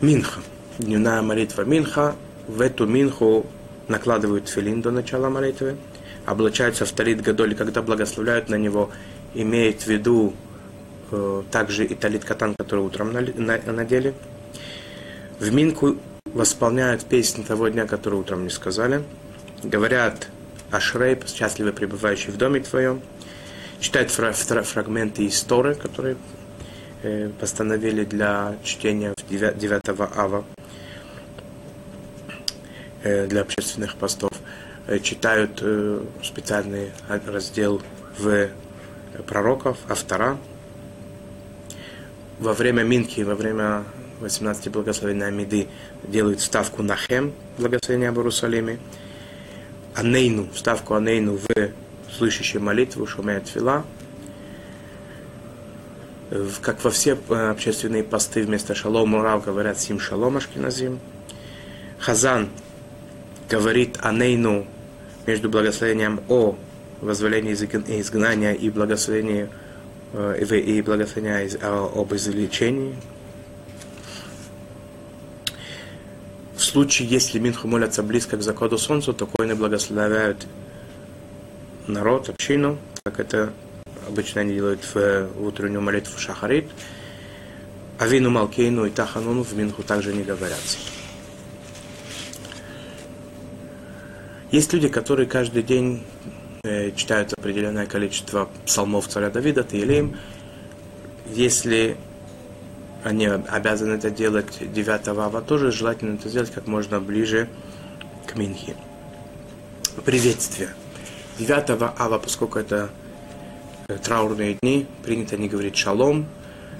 [0.00, 0.40] Минха.
[0.78, 2.16] Дневная молитва Минха.
[2.48, 3.46] В эту Минху
[3.86, 5.76] накладывают филин до начала молитвы,
[6.26, 8.90] облачаются в талит гадоль, когда благословляют на него,
[9.34, 10.34] имеет в виду
[11.12, 14.14] э, также и талит катан, который утром надели.
[15.38, 15.96] В Минку
[16.32, 19.04] восполняют песни того дня, который утром не сказали.
[19.62, 20.26] Говорят
[20.72, 23.00] Ашрей, счастливый пребывающий в доме твоем.
[23.78, 26.16] Читают фрагменты истории, которые
[27.04, 29.82] Э, постановили для чтения 9
[30.16, 30.42] ава
[33.04, 34.32] для общественных постов.
[34.86, 35.62] Э, читают
[36.22, 37.82] специальный раздел
[38.18, 38.48] в
[39.26, 40.38] пророков, автора.
[42.40, 43.84] Во время Минки, во время
[44.20, 45.68] 18 благословения Амиды
[46.02, 48.78] делают ставку на Хем, благословение об Иерусалиме.
[49.94, 51.46] Анейну, ставку Анейну в
[52.16, 53.84] слышащей молитву, шумеет фила–
[56.62, 60.98] как во все э, общественные посты вместо шалом урав говорят сим шалом ашкиназим.
[61.98, 62.48] Хазан
[63.48, 64.66] говорит анейну
[65.26, 66.56] между благословением о
[67.00, 69.48] возволении изгнания и благословении
[70.12, 72.94] э, и благословения об излечении.
[76.56, 80.46] В случае, если Минху молятся близко к заходу солнца, то коины благословляют
[81.86, 83.52] народ, общину, как это
[84.08, 86.66] обычно они делают в, в утреннюю молитву Шахарит.
[87.98, 90.60] Авину Малкейну и Тахануну в Минху также не говорят.
[94.54, 96.02] Есть люди, которые каждый день
[96.62, 100.16] э, читают определенное количество псалмов царя Давида, Таилим.
[101.32, 101.96] Если
[103.02, 107.48] они обязаны это делать 9 ава, тоже желательно это сделать как можно ближе
[108.26, 108.76] к Минхе.
[110.04, 110.68] Приветствие.
[111.38, 112.90] 9 ава, поскольку это
[113.86, 116.26] Э, траурные дни принято не говорить шалом.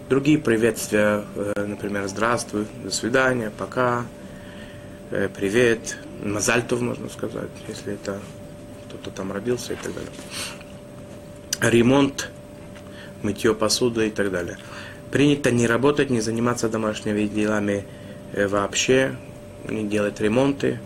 [0.08, 4.06] Другие приветствия, э, например, здравствуй, до свидания, пока,
[5.34, 8.18] привет, мазальтов, можно сказать, если это
[8.88, 10.10] кто-то там родился и так далее.
[11.60, 12.30] Ремонт,
[13.22, 14.58] мытье посуды и так далее.
[15.10, 17.84] Принято не работать, не заниматься домашними делами
[18.32, 19.16] вообще,
[19.68, 20.80] не делать ремонты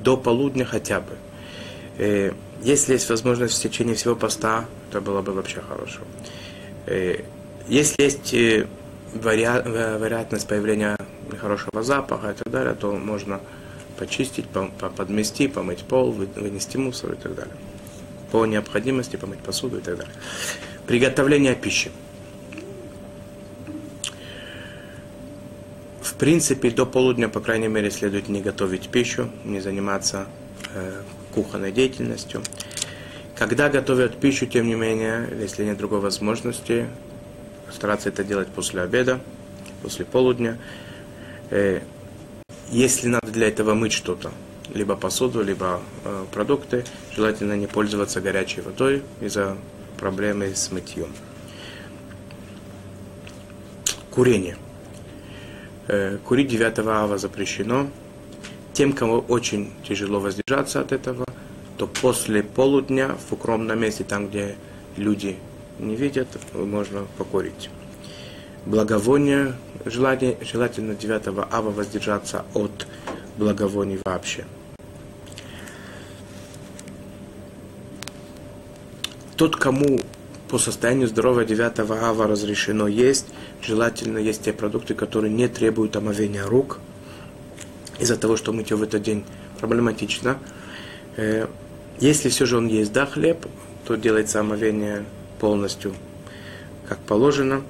[0.00, 1.16] до полудня хотя бы.
[2.62, 6.02] Если есть возможность в течение всего поста это было бы вообще хорошо.
[6.86, 7.16] Э,
[7.66, 8.66] если есть э,
[9.12, 10.96] вероятность появления
[11.40, 13.40] хорошего запаха и так далее, то можно
[13.96, 14.46] почистить,
[14.96, 17.54] подмести, помыть пол, вынести мусор и так далее.
[18.30, 20.14] По необходимости помыть посуду и так далее.
[20.86, 21.90] Приготовление пищи.
[26.02, 30.26] В принципе, до полудня, по крайней мере, следует не готовить пищу, не заниматься
[30.74, 31.02] э,
[31.34, 32.42] кухонной деятельностью.
[33.36, 36.86] Когда готовят пищу, тем не менее, если нет другой возможности,
[37.72, 39.20] стараться это делать после обеда,
[39.82, 40.58] после полудня.
[41.50, 41.80] Э,
[42.70, 44.32] если надо для этого мыть что-то,
[44.72, 46.84] либо посуду, либо э, продукты,
[47.14, 49.56] желательно не пользоваться горячей водой из-за
[49.98, 51.12] проблемы с мытьем.
[54.10, 54.56] Курение.
[55.86, 57.88] Э, курить 9 ава запрещено.
[58.72, 61.24] Тем, кому очень тяжело воздержаться от этого,
[61.76, 64.56] то после полудня в укромном месте, там, где
[64.96, 65.36] люди
[65.78, 67.70] не видят, можно покурить.
[68.66, 69.54] Благовоние,
[69.84, 72.86] желание, желательно 9 ава воздержаться от
[73.36, 74.46] благовоний вообще.
[79.36, 80.00] Тот, кому
[80.48, 83.26] по состоянию здоровья 9 ава разрешено есть,
[83.60, 86.78] желательно есть те продукты, которые не требуют омовения рук,
[87.98, 89.24] из-за того, что мытье в этот день
[89.60, 90.38] проблематично.
[91.16, 91.46] Э,
[91.98, 93.46] если все же он есть, да, хлеб,
[93.86, 95.04] то делается омовение
[95.38, 95.94] полностью
[96.88, 97.62] как положено.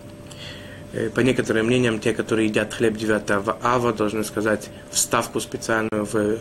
[0.94, 3.30] Э, по некоторым мнениям, те, которые едят хлеб 9
[3.62, 6.38] ава, должны сказать вставку специальную в,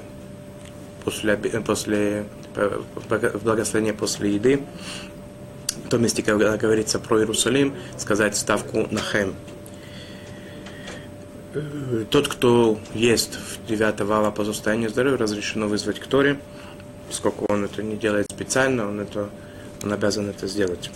[1.04, 2.26] после, после
[3.44, 4.62] благословения после еды.
[5.86, 9.34] В том месте, когда говорится про Иерусалим, сказать вставку на хем.
[11.56, 16.40] Э, тот, кто ест в 9 ава по состоянию здоровья, разрешено вызвать к Торе,
[17.08, 19.32] поскольку он это не делает специально, он, это,
[19.84, 20.92] он обязан это сделать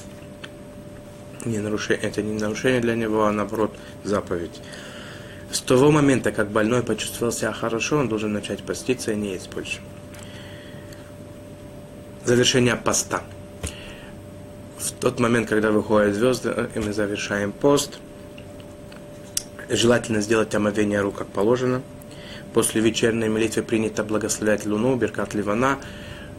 [1.45, 4.61] не нарушение, это не нарушение для него, а наоборот заповедь.
[5.51, 9.53] С того момента, как больной почувствовал себя хорошо, он должен начать поститься и не есть
[9.53, 9.79] больше.
[12.25, 13.23] Завершение поста.
[14.77, 17.99] В тот момент, когда выходят звезды, и мы завершаем пост,
[19.69, 21.81] желательно сделать омовение рук, как положено.
[22.53, 25.79] После вечерней молитвы принято благословлять луну, беркат ливана.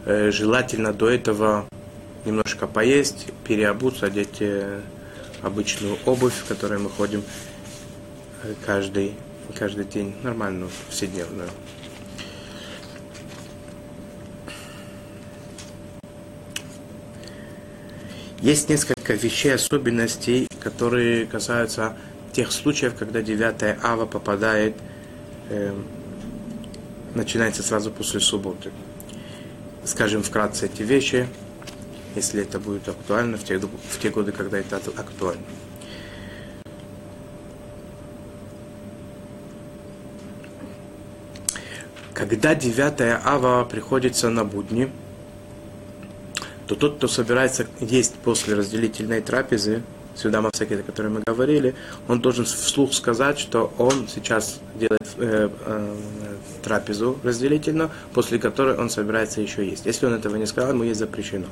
[0.05, 1.65] Э, желательно до этого
[2.25, 4.81] немножко поесть, переобуться, одеть э,
[5.41, 7.23] обычную обувь, в которой мы ходим
[8.43, 9.15] э, каждый,
[9.55, 11.49] каждый день, нормальную, вседневную.
[18.41, 21.97] Есть несколько вещей, особенностей, которые касаются
[22.31, 24.75] тех случаев, когда 9 ава попадает,
[25.49, 25.73] э,
[27.15, 28.71] начинается сразу после субботы.
[29.83, 31.27] Скажем вкратце эти вещи–
[32.15, 35.43] если это будет актуально в те, в те годы, когда это актуально.
[42.13, 44.91] Когда 9 ава приходится на будни,
[46.67, 49.83] то тот, кто собирается есть после разделительной трапезы,
[50.15, 51.75] сюда Мавсакета, о которой мы говорили,
[52.07, 55.95] он должен вслух сказать, что он сейчас делает э, э,
[56.61, 59.85] трапезу разделительную, после которой он собирается еще есть.
[59.85, 61.47] Если он этого не сказал, ему есть запрещено.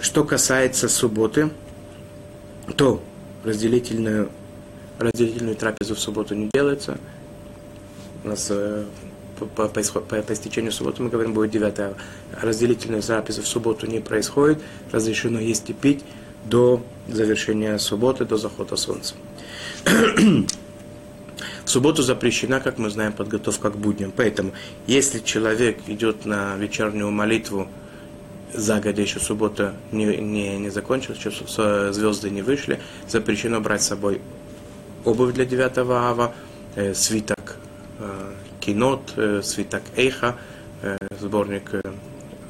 [0.00, 1.50] Что касается субботы,
[2.76, 3.02] то
[3.44, 4.30] разделительную,
[4.98, 6.98] разделительную трапезу в субботу не делается.
[8.24, 8.84] У нас э,
[9.38, 11.96] по, по, по, по, истечению субботы мы говорим, будет 9
[12.40, 14.60] разделительная трапеза в субботу не происходит.
[14.92, 16.04] Разрешено есть и пить
[16.44, 19.14] до завершения субботы, до захода солнца.
[21.64, 24.10] В субботу запрещена, как мы знаем, подготовка к будням.
[24.16, 24.52] Поэтому,
[24.86, 27.68] если человек идет на вечернюю молитву
[28.54, 34.20] загодя еще суббота не, не, не закончилась, еще звезды не вышли, запрещено брать с собой
[35.04, 36.34] обувь для 9 ава,
[36.74, 37.56] э, свиток
[37.98, 40.36] э, кинот, э, свиток эйха,
[40.82, 41.82] э, сборник, э,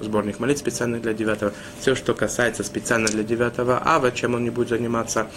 [0.01, 4.51] сборник молитв специально для 9 Все, что касается специально для 9 ава, чем он не
[4.51, 5.29] будет заниматься,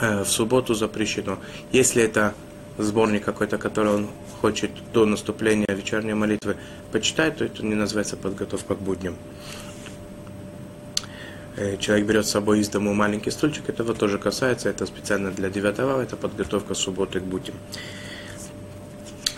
[0.00, 1.38] э, в субботу запрещено.
[1.72, 2.34] Если это
[2.78, 4.08] сборник какой-то, который он
[4.40, 6.56] хочет до наступления вечерней молитвы
[6.92, 9.16] почитать, то это не называется подготовка к будням.
[11.56, 15.50] Э, человек берет с собой из дому маленький стульчик, этого тоже касается, это специально для
[15.50, 17.54] девятого, это подготовка субботы к будням.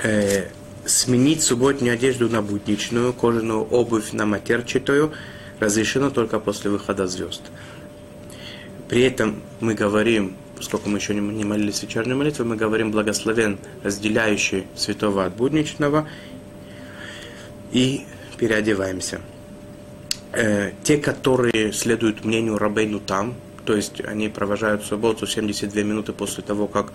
[0.03, 0.49] Э,
[0.87, 5.13] сменить субботнюю одежду на будничную, кожаную обувь на матерчатую
[5.61, 7.43] разрешено только после выхода звезд.
[8.89, 14.67] При этом мы говорим поскольку мы еще не молились вечерней молитвой, мы говорим благословен, разделяющий
[14.75, 16.09] святого от будничного,
[17.73, 18.05] и
[18.39, 19.21] переодеваемся.
[20.33, 23.35] Э, те, которые следуют мнению Рабейну там,
[23.65, 26.93] то есть они провожают субботу 72 минуты после того, как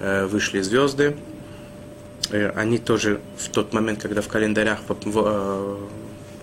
[0.00, 1.16] э, вышли звезды,
[2.30, 5.76] э, они тоже в тот момент, когда в календарях, э,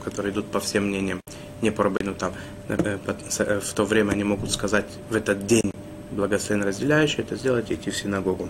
[0.04, 1.22] которые идут по всем мнениям,
[1.62, 2.34] не по Рабейну там,
[2.70, 2.98] э,
[3.40, 5.72] э, в то время они могут сказать в этот день
[6.12, 8.50] благословенно разделяющий, это сделать идти в синагогу.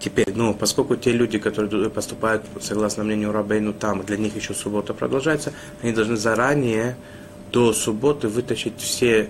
[0.00, 4.94] Теперь, ну, поскольку те люди, которые поступают согласно мнению Рабейну там, для них еще суббота
[4.94, 5.52] продолжается,
[5.82, 6.96] они должны заранее
[7.52, 9.28] до субботы вытащить все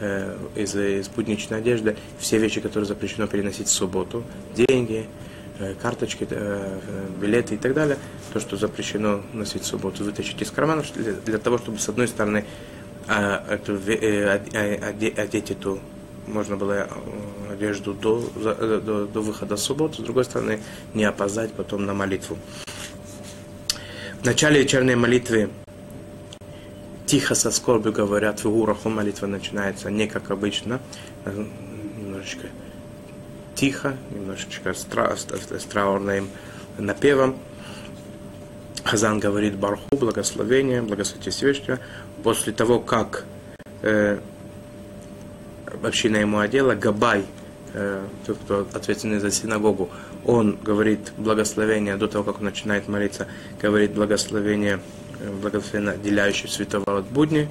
[0.00, 4.22] э, из, из будничной одежды, все вещи, которые запрещено переносить в субботу,
[4.54, 5.06] деньги,
[5.58, 6.78] э, карточки, э,
[7.18, 7.96] билеты и так далее,
[8.34, 12.08] то, что запрещено носить в субботу, вытащить из карманов для, для того, чтобы с одной
[12.08, 12.44] стороны
[13.12, 14.40] а, эту, э,
[15.16, 15.80] одеть эту
[16.28, 20.60] можно было э, одежду до, э, до, до выхода в субботу, с другой стороны,
[20.94, 22.38] не опоздать потом на молитву.
[24.20, 25.50] В начале вечерней молитвы
[27.06, 30.80] тихо со скорбью говорят в ураху, молитва начинается не как обычно,
[31.26, 32.46] немножечко
[33.56, 36.28] тихо, немножечко с, с траурным
[36.78, 37.36] напевом.
[38.84, 41.80] Хазан говорит Барху, благословение, благословите Всевышнего.
[42.22, 43.24] После того, как
[43.82, 44.18] э,
[45.82, 47.24] община ему одела, Габай,
[47.72, 49.88] э, тот, кто ответственный за синагогу,
[50.24, 53.26] он говорит благословение, до того, как он начинает молиться,
[53.60, 54.80] говорит благословение,
[55.20, 57.48] э, благословенно деляющий святого от будни,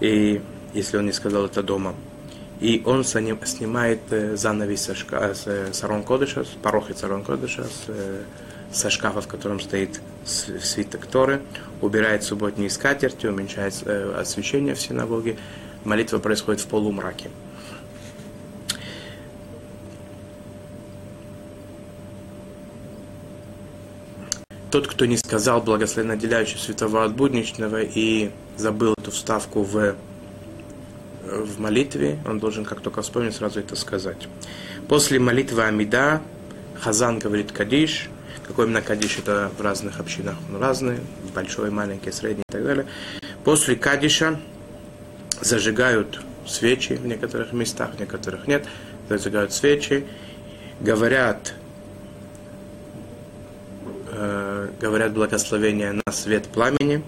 [0.00, 0.42] и
[0.74, 1.94] если он не сказал это дома.
[2.60, 8.76] И он снимает э, занавес со, шка, с Сарон Кодыша, с порохи Сарон Кодыша, с,
[8.76, 11.40] со шкафа, в котором стоит свиток Торы,
[11.84, 15.36] убирает субботние скатерти, уменьшает освещение в синагоге.
[15.84, 17.30] Молитва происходит в полумраке.
[24.74, 29.94] тот, кто не сказал благословенно отделяющий святого от будничного и забыл эту вставку в,
[31.22, 34.26] в молитве, он должен, как только вспомнить, сразу это сказать.
[34.88, 36.22] После молитвы Амида
[36.80, 38.10] Хазан говорит Кадиш.
[38.46, 40.98] Какой именно Кадиш, это в разных общинах он разный,
[41.34, 42.86] большой, маленький, средний и так далее.
[43.42, 44.40] После Кадиша
[45.40, 48.66] зажигают свечи в некоторых местах, в некоторых нет.
[49.08, 50.06] Зажигают свечи,
[50.80, 51.54] говорят
[54.14, 57.02] э, говорят благословение на свет пламени.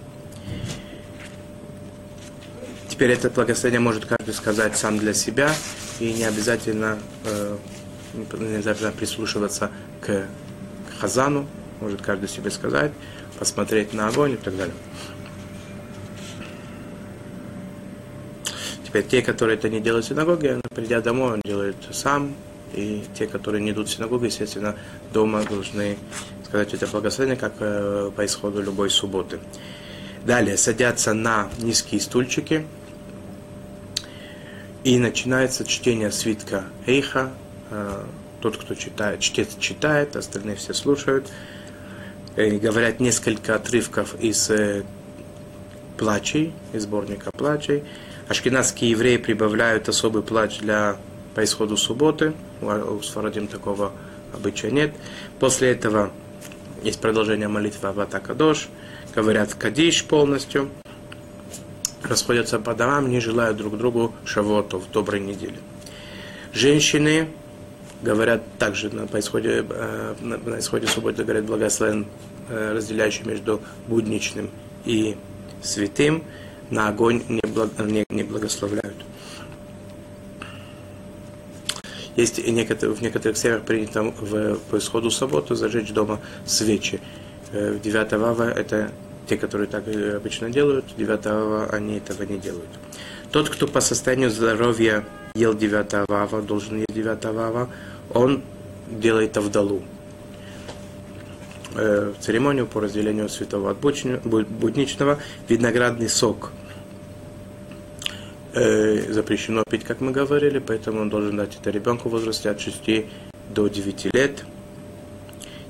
[2.89, 5.55] Теперь это благословение может каждый сказать сам для себя,
[6.01, 7.57] и не обязательно, э,
[8.15, 9.71] не обязательно прислушиваться
[10.01, 10.27] к
[10.99, 11.47] хазану,
[11.81, 12.93] может каждый себе сказать,
[13.39, 14.75] посмотреть на огонь и так далее.
[18.85, 22.35] Теперь те, которые это не делают в синагоге, придя домой, он делает сам,
[22.73, 24.77] и те, которые не идут в синагогу, естественно,
[25.13, 25.99] дома должны
[26.45, 29.39] сказать это благословение, как э, по исходу любой субботы.
[30.25, 32.67] Далее садятся на низкие стульчики,
[34.87, 37.33] и начинается чтение свитка Эйха.
[38.37, 41.29] Э, тот, кто читает, чтец читает, остальные все слушают.
[42.37, 44.85] И говорят несколько отрывков из э,
[45.97, 47.85] плачей, из сборника плачей.
[48.29, 50.97] Ашкенадские евреи прибавляют особый плач для
[51.35, 52.35] по исходу субботы.
[52.61, 53.93] У Сфарадим такого
[54.33, 54.95] обычая нет.
[55.39, 56.11] После этого
[56.83, 58.69] есть продолжение молитвы Авата Кадош,
[59.15, 60.71] говорят Кадиш полностью,
[62.03, 65.59] расходятся по домам, не желают друг другу шавотов, доброй недели.
[66.53, 67.29] Женщины
[68.03, 72.07] говорят также на, исходе, э, на, исходе субботы говорят благословен,
[72.49, 74.51] э, разделяющий между будничным
[74.85, 75.17] и
[75.63, 76.23] святым,
[76.71, 78.97] на огонь не, не, благословляют.
[82.17, 87.01] Есть некоторые, в некоторых сферах принято в, по исходу субботы зажечь дома свечи.
[87.53, 88.91] Э, в 9 ава это
[89.29, 92.69] те, которые так обычно делают, 9 ава они этого не делают.
[93.33, 95.05] Тот, кто по состоянию здоровья
[95.37, 97.69] ел 9 ава, должен есть 9 ава,
[98.13, 98.43] он
[98.89, 99.83] делает авдалу.
[101.75, 105.19] Э, церемонию по разделению святого от будничного,
[105.49, 106.53] виноградный сок–
[108.57, 112.61] э, запрещено пить, как мы говорили, поэтому он должен дать это ребенку в возрасте от
[112.61, 113.05] 6
[113.55, 114.45] до 9 лет.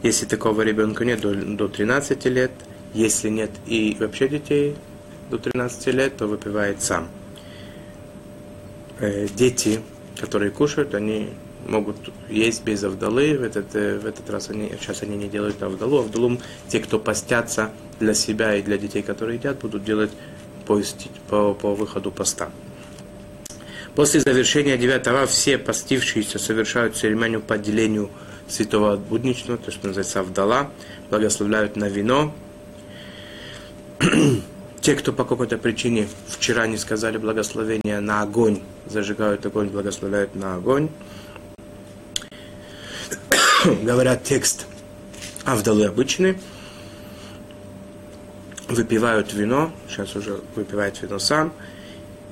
[0.02, 2.52] Если такого ребенка нет, до, до 13 лет.
[2.94, 4.76] Если нет и вообще детей
[5.30, 7.08] до 13 лет, то выпивает сам.
[8.98, 9.80] Э, дети,
[10.18, 11.28] которые кушают, они
[11.66, 11.96] могут
[12.30, 13.36] есть без авдалы.
[13.36, 15.98] В этот, э, в этот раз они, сейчас они не делают авдалу.
[15.98, 16.38] Авдалу
[16.68, 20.10] те, кто постятся для себя и для детей, которые едят, будут делать
[20.66, 20.80] по,
[21.28, 22.50] по, по выходу поста.
[23.94, 28.10] После завершения девятого все постившиеся совершают церемонию по отделению
[28.48, 30.70] святого от будничного, то, что называется Авдала,
[31.10, 32.34] благословляют на вино.
[34.80, 40.56] Те, кто по какой-то причине вчера не сказали благословения на огонь, зажигают огонь, благословляют на
[40.56, 40.88] огонь.
[43.82, 44.66] Говорят текст
[45.44, 46.38] Авдалы обычный.
[48.68, 51.52] Выпивают вино, сейчас уже выпивает вино сам–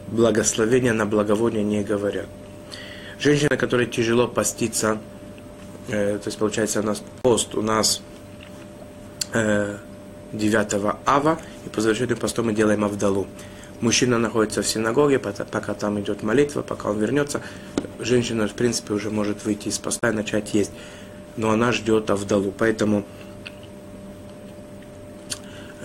[0.09, 2.27] благословения на благовоние не говорят.
[3.19, 4.99] Женщина, которой тяжело поститься,
[5.89, 8.03] э, то есть получается у нас пост у нас
[9.33, 9.77] э,
[10.35, 13.27] 9 ава, и по завершению поста мы делаем авдалу.
[13.81, 17.41] Мужчина находится в синагоге, пока там идет молитва, пока он вернется.
[17.99, 20.71] Женщина, в принципе, уже может выйти из поста и начать есть.
[21.37, 22.53] Но она ждет авдалу.
[22.57, 23.05] Поэтому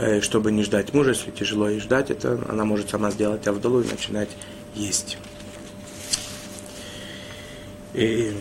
[0.01, 3.81] Э, чтобы не ждать мужа, если тяжело ей ждать, это она может сама сделать авдалу
[3.81, 4.29] и начинать
[4.73, 5.17] есть.
[7.93, 8.33] И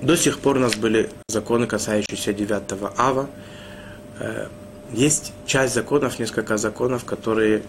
[0.00, 2.62] до сих пор у нас были законы, касающиеся 9
[2.96, 3.28] ава.
[4.18, 4.48] Э,
[4.92, 7.62] есть часть законов, несколько законов, которые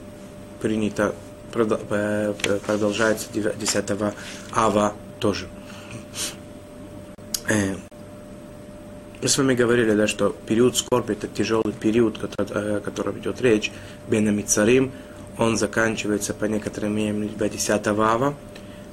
[0.61, 1.15] принято,
[1.53, 2.33] э,
[2.65, 4.13] продолжаются 10
[4.51, 5.47] ава тоже.
[9.21, 13.71] Мы с вами говорили, да, что период скорби– это тяжелый период, о котором идет речь,
[14.09, 14.91] Бенами Царим,
[15.37, 18.35] он заканчивается по некоторым мнениям либо 10 ава,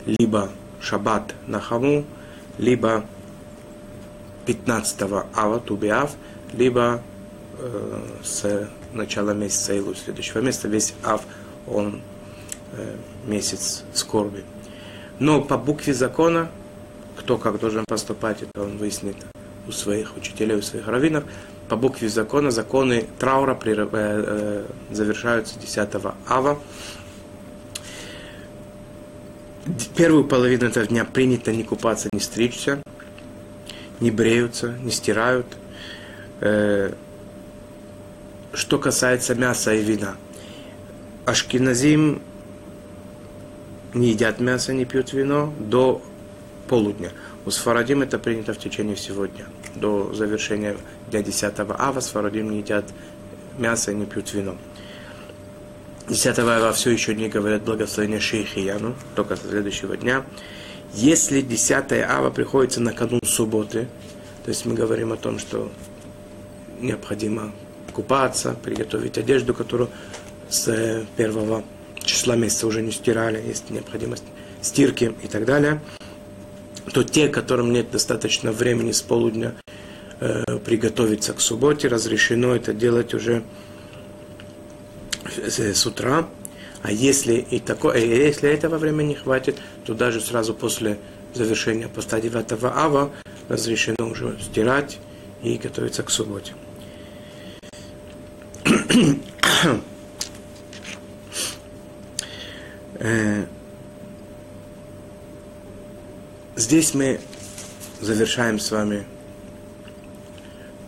[0.07, 2.05] либо Шаббат на Хаму,
[2.59, 3.05] либо
[4.47, 5.03] 15
[5.35, 6.13] ава, тубиав,
[6.53, 7.03] либо
[7.61, 10.69] э, с начала месяца Илу следующего месяца.
[10.69, 11.23] Весь ав,
[11.67, 12.01] он
[12.73, 12.97] э,
[13.27, 14.45] месяц скорби.
[15.19, 16.51] Но по букве закона,
[17.17, 19.17] кто как должен поступать, это он выяснит
[19.69, 21.25] у своих учителей, у своих раввинов.
[21.69, 25.89] По букве закона законы траура э, завершаются 10
[26.27, 26.59] ава.
[29.95, 32.83] Первую половину этого дня принято не купаться, не стричься,
[34.01, 35.47] не бреются, не стирают.
[38.53, 40.17] Что касается мяса и вина.
[41.25, 42.23] Ашкиназим
[43.95, 46.03] не едят мясо, не пьют вино до
[46.69, 47.11] полудня.
[47.47, 49.47] У Сфарадим это принято в течение всего дня.
[49.75, 50.77] До завершения
[51.11, 52.85] дня 10 ава Сфарадим не едят
[53.59, 54.57] мясо не пьют вино.
[56.09, 60.25] 10 ава все еще не говорят благословение Шейхияну, только со следующего дня.
[60.93, 63.87] Если 10 ава приходится на канун субботы,
[64.45, 65.71] то есть мы говорим о том, что
[66.81, 67.53] необходимо
[67.91, 69.91] купаться, приготовить одежду, которую
[70.49, 71.65] с первого
[71.99, 74.25] числа месяца уже не стирали, есть необходимость
[74.63, 75.81] стирки и так далее,
[76.93, 79.55] то те, которым нет достаточно времени с полудня
[80.21, 83.43] э, приготовиться к субботе, разрешено это делать уже
[85.37, 86.29] с утра.
[86.83, 90.99] А если и такое, э, если этого времени не хватит, то даже сразу после
[91.35, 93.11] завершения поста 9 ава
[93.49, 94.99] разрешено уже стирать
[95.43, 96.55] и готовиться к субботе.
[103.03, 103.47] Э,
[106.55, 107.19] здесь мы
[108.01, 109.07] завершаем с вами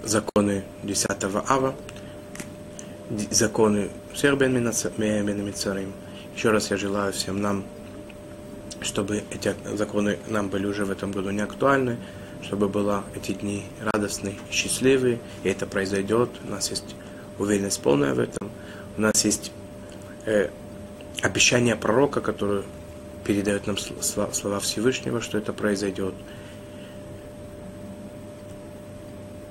[0.02, 1.08] законы 10
[1.48, 1.74] ава,
[3.30, 4.52] законы всех Бен
[5.42, 5.92] Мицарим.
[6.36, 7.64] Еще раз я желаю всем нам,
[8.82, 11.96] чтобы эти законы нам были уже в этом году не актуальны,
[12.42, 16.28] чтобы были эти дни радостные, счастливые, и это произойдет.
[16.46, 16.94] У нас есть
[17.38, 18.50] уверенность полная в этом.
[18.96, 19.52] У нас есть
[20.26, 20.50] э,
[21.22, 22.64] обещание пророка, которое
[23.24, 26.14] передает нам слова Всевышнего, что это произойдет.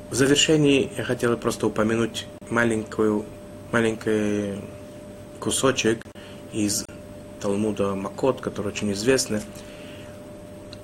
[0.09, 3.25] В завершении я хотел просто упомянуть маленькую,
[3.71, 4.59] маленький
[5.39, 6.01] кусочек
[6.51, 6.85] из
[7.39, 9.41] Талмуда Макот, который очень известный.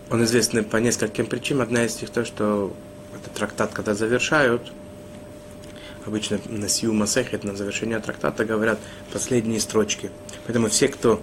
[0.09, 1.63] Он известный по нескольким причинам.
[1.63, 2.73] Одна из них то, что
[3.13, 4.71] этот трактат, когда завершают,
[6.07, 8.79] обычно на Сию Масехет, на завершение трактата говорят
[9.11, 10.09] последние строчки.
[10.45, 11.21] Поэтому все, кто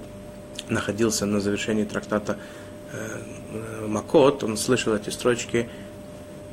[0.69, 2.39] находился на завершении трактата
[2.93, 5.69] э, Макот, он слышал эти строчки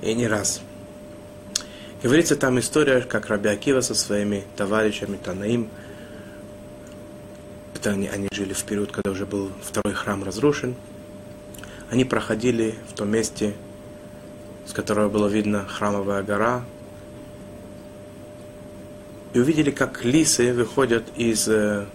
[0.02, 0.62] и не раз.
[2.02, 5.70] Говорится там история, как Раби Акива со своими товарищами Танаим,
[7.76, 10.76] это они, они жили в период, когда уже был второй храм разрушен,
[11.90, 13.54] они проходили в том месте,
[14.66, 16.64] с которого было видно храмовая гора,
[19.34, 21.86] и увидели, как лисы выходят из э,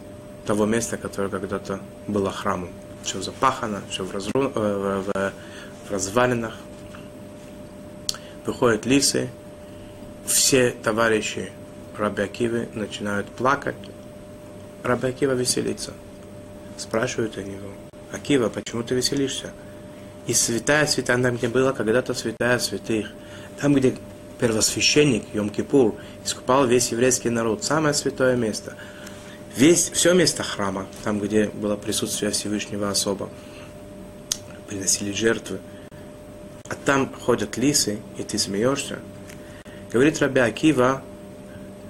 [0.46, 2.70] того места, которое когда-то было храмом.
[3.02, 4.32] Все запахано, все в, разру...
[4.34, 5.32] э, в, в,
[5.88, 6.54] в развалинах.
[8.46, 9.28] Выходят лисы,
[10.24, 11.52] все товарищи
[11.96, 13.76] Раби Акивы начинают плакать.
[14.82, 15.92] Раби Акива веселится.
[16.76, 17.68] Спрашивают они его,
[18.12, 19.52] Акива, почему ты веселишься?
[20.26, 23.10] И святая святая, там, где была когда-то святая святых,
[23.60, 23.96] там, где
[24.38, 28.74] первосвященник Йом-Кипур искупал весь еврейский народ, самое святое место.
[29.56, 33.30] Весь, все место храма, там, где было присутствие Всевышнего особо,
[34.68, 35.60] приносили жертвы.
[36.68, 38.98] А там ходят лисы, и ты смеешься.
[39.92, 41.02] Говорит Раби Акива,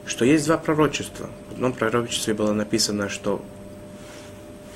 [0.04, 1.28] что есть два пророчества.
[1.50, 3.42] В одном пророчестве было написано, что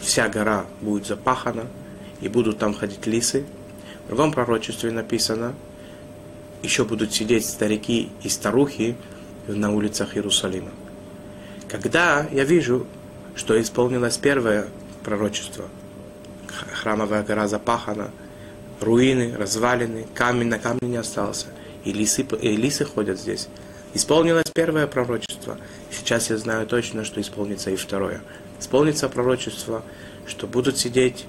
[0.00, 1.66] вся гора будет запахана,
[2.20, 3.44] и будут там ходить лисы.
[4.04, 5.54] В другом пророчестве написано,
[6.62, 8.96] еще будут сидеть старики и старухи
[9.46, 10.70] на улицах Иерусалима.
[11.68, 12.86] Когда я вижу,
[13.34, 14.68] что исполнилось первое
[15.04, 15.66] пророчество,
[16.72, 18.10] храмовая гора запахана,
[18.80, 21.46] руины, развалины, камень на камне не остался,
[21.84, 23.48] и лисы, и лисы ходят здесь.
[23.94, 25.58] Исполнилось первое пророчество.
[25.90, 28.20] Сейчас я знаю точно, что исполнится и второе.
[28.58, 29.82] Исполнится пророчество,
[30.26, 31.26] что будут сидеть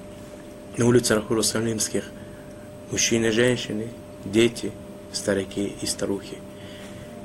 [0.78, 2.04] на улицах Иерусалимских
[2.92, 3.90] мужчины, женщины,
[4.26, 4.72] дети,
[5.14, 6.38] старики и старухи.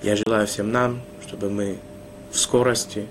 [0.03, 1.79] Я желаю всем нам, чтобы мы
[2.31, 3.07] в скорости,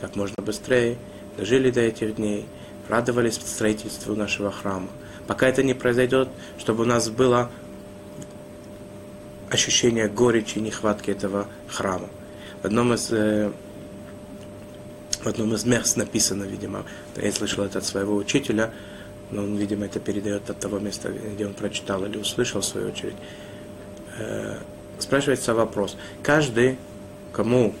[0.00, 0.98] как можно быстрее,
[1.36, 2.46] дожили до этих дней,
[2.88, 4.88] радовались строительству нашего храма.
[5.26, 7.50] Пока это не произойдет, чтобы у нас было
[9.50, 12.08] ощущение горечи и нехватки этого храма.
[12.62, 13.50] В одном из, э,
[15.22, 16.84] в одном из мест написано, видимо,
[17.16, 18.72] я слышал это от своего учителя,
[19.30, 22.88] но он, видимо, это передает от того места, где он прочитал или услышал, в свою
[22.88, 23.16] очередь.
[24.18, 24.58] Э,
[24.98, 25.96] спрашивается вопрос.
[26.22, 26.78] Каждый,
[27.32, 27.74] кому,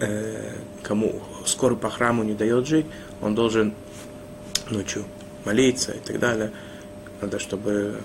[0.00, 0.52] э,
[0.82, 2.86] кому скоро по храму не дает жить,
[3.20, 3.74] он должен
[4.70, 5.04] ночью
[5.44, 6.52] молиться и так далее.
[7.20, 8.00] Надо, чтобы,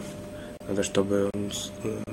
[0.67, 1.51] надо, чтобы он
[1.83, 2.03] э,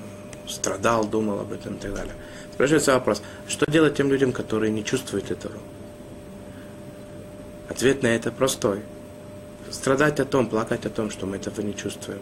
[0.47, 2.15] страдал, думал об этом и так далее.
[2.53, 5.55] Спрашивается вопрос, что делать тем людям, которые не чувствуют этого?
[7.69, 8.81] Ответ на это простой.
[9.71, 12.21] Страдать о том, плакать о том, что мы этого не чувствуем.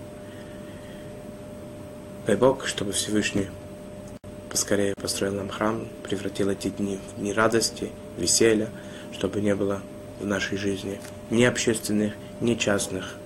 [2.27, 3.49] Дай Бог, чтобы Всевышний
[4.51, 8.71] поскорее построил нам храм, превратил эти дни в дни радости, веселья,
[9.13, 9.83] чтобы не было
[10.21, 13.17] в нашей жизни ни общественных, ни частных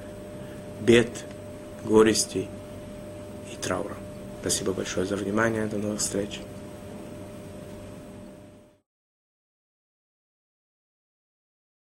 [0.80, 1.10] бед,
[1.84, 2.48] горестей
[3.52, 3.94] и траура.
[4.40, 5.66] Спасибо большое за внимание.
[5.66, 6.40] До новых встреч.